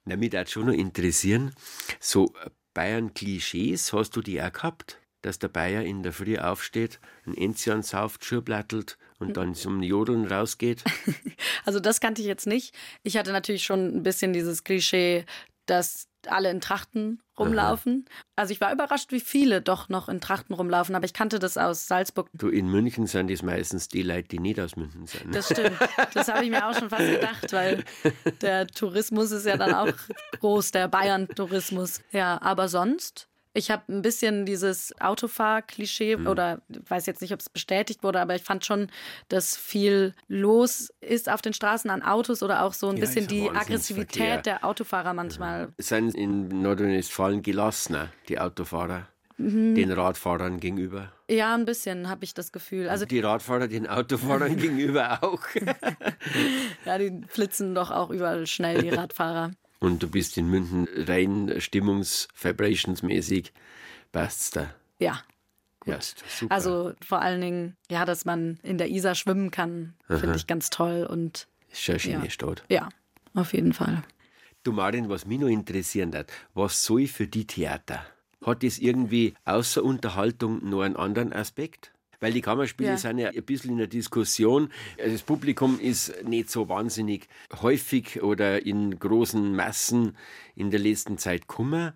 [0.05, 1.53] Na, mich würde schon noch interessieren,
[1.99, 2.33] so
[2.73, 4.99] Bayern-Klischees, hast du die auch gehabt?
[5.25, 10.27] Dass der Bayer in der Früh aufsteht, ein Enzian sauft, Schurblattelt und dann zum Jodeln
[10.27, 10.83] rausgeht?
[11.65, 12.75] Also das kannte ich jetzt nicht.
[13.01, 15.25] Ich hatte natürlich schon ein bisschen dieses Klischee,
[15.65, 18.05] dass alle in Trachten rumlaufen.
[18.35, 21.57] Also ich war überrascht, wie viele doch noch in Trachten rumlaufen, aber ich kannte das
[21.57, 22.29] aus Salzburg.
[22.33, 25.33] Du, in München sind es meistens die Leute, die nicht aus München sind.
[25.33, 25.77] Das stimmt.
[26.13, 27.83] Das habe ich mir auch schon fast gedacht, weil
[28.41, 29.93] der Tourismus ist ja dann auch
[30.39, 32.01] groß, der Bayern-Tourismus.
[32.11, 33.27] Ja, aber sonst?
[33.57, 38.35] Ich habe ein bisschen dieses Autofahr-Klischee oder weiß jetzt nicht, ob es bestätigt wurde, aber
[38.35, 38.89] ich fand schon,
[39.29, 43.27] dass viel los ist auf den Straßen an Autos oder auch so ein Ja, bisschen
[43.27, 43.49] die.
[43.49, 45.69] Aggressivität der Autofahrer manchmal.
[45.77, 49.75] sind in Nordrhein-Westfalen gelassener, die Autofahrer, Mhm.
[49.75, 51.11] den Radfahrern gegenüber.
[51.29, 52.87] Ja, ein bisschen habe ich das Gefühl.
[52.89, 55.41] Also die Radfahrer den Autofahrern gegenüber auch.
[56.85, 59.51] ja, die flitzen doch auch überall schnell, die Radfahrer.
[59.79, 63.51] Und du bist in München rein stimmungs-vibrationsmäßig,
[64.11, 64.73] passt's da.
[64.99, 65.21] Ja,
[65.85, 66.53] Ja, ist super.
[66.53, 70.69] Also vor allen Dingen, ja, dass man in der Isar schwimmen kann, finde ich ganz
[70.69, 71.05] toll.
[71.05, 72.29] Und ist schon eine schöne ja.
[72.29, 72.63] Stadt.
[72.69, 72.89] ja,
[73.33, 74.03] auf jeden Fall.
[74.63, 78.03] Du Marin, was mich noch interessieren hat, was soll für die Theater?
[78.43, 81.91] Hat das irgendwie außer Unterhaltung noch einen anderen Aspekt?
[82.25, 82.97] Weil die Kammerspiele Ja.
[82.97, 84.69] sind ja ein bisschen in der Diskussion.
[84.97, 87.27] Das Publikum ist nicht so wahnsinnig
[87.61, 90.17] häufig oder in großen Massen
[90.55, 91.93] in der letzten Zeit gekommen.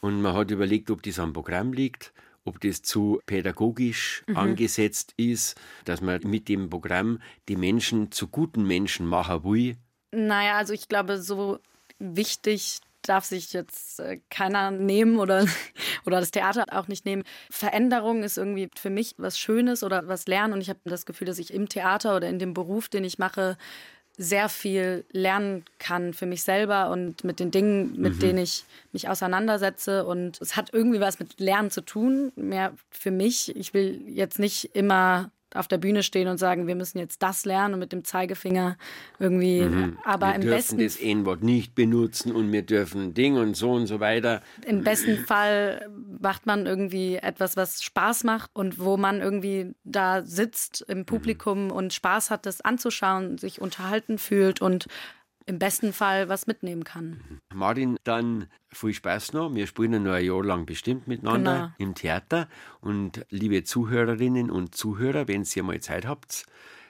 [0.00, 2.14] Und man hat überlegt, ob das am Programm liegt,
[2.46, 7.20] ob das zu pädagogisch angesetzt ist, dass man mit dem Programm
[7.50, 9.76] die Menschen zu guten Menschen machen will.
[10.10, 11.58] Naja, also ich glaube, so
[11.98, 15.46] wichtig darf sich jetzt äh, keiner nehmen oder,
[16.06, 17.24] oder das Theater auch nicht nehmen.
[17.50, 21.26] Veränderung ist irgendwie für mich was Schönes oder was Lernen und ich habe das Gefühl,
[21.26, 23.56] dass ich im Theater oder in dem Beruf, den ich mache,
[24.18, 29.08] sehr viel lernen kann für mich selber und mit den Dingen, mit denen ich mich
[29.08, 30.06] auseinandersetze.
[30.06, 33.54] Und es hat irgendwie was mit Lernen zu tun, mehr für mich.
[33.54, 37.44] Ich will jetzt nicht immer auf der Bühne stehen und sagen, wir müssen jetzt das
[37.44, 38.76] lernen und mit dem Zeigefinger
[39.18, 39.62] irgendwie,
[40.04, 43.72] aber wir im dürfen besten das N-Wort nicht benutzen und wir dürfen Ding und so
[43.72, 44.42] und so weiter.
[44.66, 45.88] Im besten Fall
[46.20, 51.70] macht man irgendwie etwas, was Spaß macht und wo man irgendwie da sitzt im Publikum
[51.70, 54.86] und Spaß hat, das anzuschauen, sich unterhalten fühlt und
[55.46, 57.20] im besten Fall was mitnehmen kann.
[57.54, 59.54] Martin, dann viel Spaß noch.
[59.54, 62.48] Wir spielen ja noch ein Jahr lang bestimmt miteinander im Theater.
[62.80, 66.46] Und liebe Zuhörerinnen und Zuhörer, wenn ihr mal Zeit habt,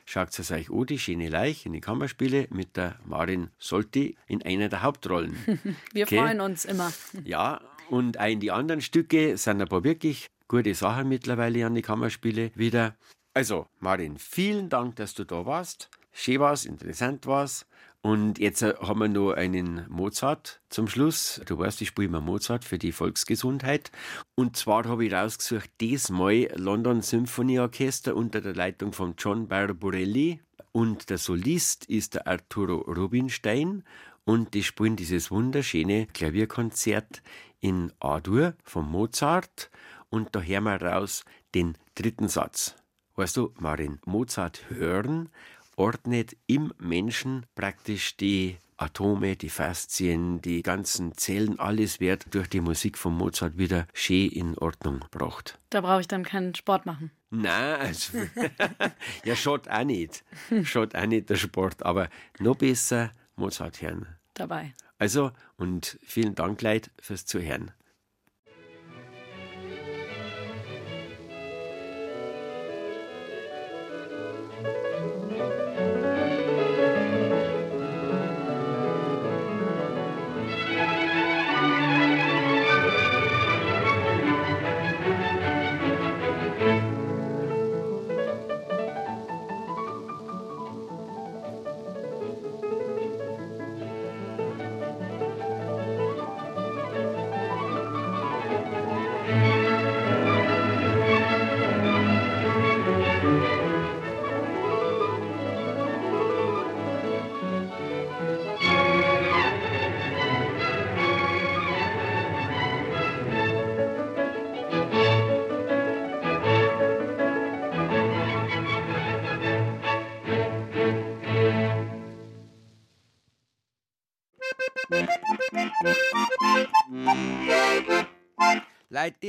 [0.07, 4.43] schaut es euch an, die schöne Leich in die Kammerspiele mit der Marin Solti in
[4.43, 5.37] einer der Hauptrollen.
[5.93, 6.19] Wir Okay.
[6.19, 6.93] freuen uns immer.
[7.25, 11.75] Ja, und auch in die anderen Stücke sind ein paar wirklich gute Sachen mittlerweile an
[11.75, 12.97] die Kammerspiele wieder.
[13.35, 15.91] Also, Marin, vielen Dank, dass du da warst.
[16.13, 17.67] Schön war's, interessant war's.
[18.03, 21.41] Und jetzt äh, haben wir noch einen Mozart zum Schluss.
[21.47, 23.91] Du weißt, ich spiele immer Mozart für die Volksgesundheit.
[24.35, 30.41] Und zwar habe ich rausgesucht, diesmal London Symphony Orchester unter der Leitung von John Barbarelli.
[30.73, 33.83] Und der Solist ist der Arturo Rubinstein.
[34.25, 37.23] Und die spielen dieses wunderschöne Klavierkonzert
[37.61, 39.71] in A-Dur von Mozart.
[40.11, 41.25] Und da hören wir raus
[41.55, 42.77] den dritten Satz.
[43.17, 45.31] Weißt du, Marin, Mozart hören
[45.77, 52.61] ordnet im Menschen praktisch die Atome, die Faszien, die ganzen Zellen, alles wird durch die
[52.61, 55.59] Musik von Mozart wieder schön in Ordnung gebracht.
[55.71, 57.11] Da brauche ich dann keinen Sport machen.
[57.31, 58.19] Nein, also,
[59.25, 60.25] ja, schaut auch nicht.
[60.65, 62.09] Schaut auch nicht der Sport, aber
[62.39, 64.07] noch besser Mozart hören.
[64.35, 64.75] Dabei.
[64.99, 67.73] Also, und vielen Dank, Leute, fürs Zuhören.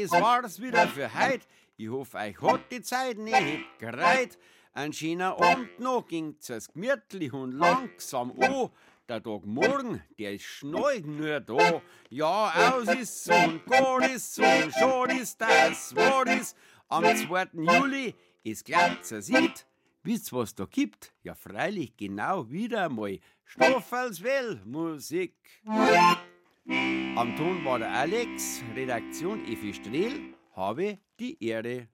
[0.03, 1.41] Das war's wieder für heut.
[1.77, 4.37] Ich hoffe, euch hat die Zeit nicht gereiht.
[4.73, 8.69] Ein schöner Abend noch ging's es gemütlich und langsam an.
[9.09, 11.81] Der Tag morgen, der ist schnell nur da.
[12.09, 16.57] Ja, aus ist so und gar ist so und schade ist das, war ist.
[16.89, 17.47] Am 2.
[17.53, 19.65] Juli ist glatt sieht.
[20.03, 21.13] Wisst was da gibt?
[21.23, 25.35] Ja, freilich genau wieder mal Stoffelswell Musik.
[26.69, 30.19] Am Ton war der Alex, Redaktion Effi Strehl,
[30.53, 31.87] habe die Ehre.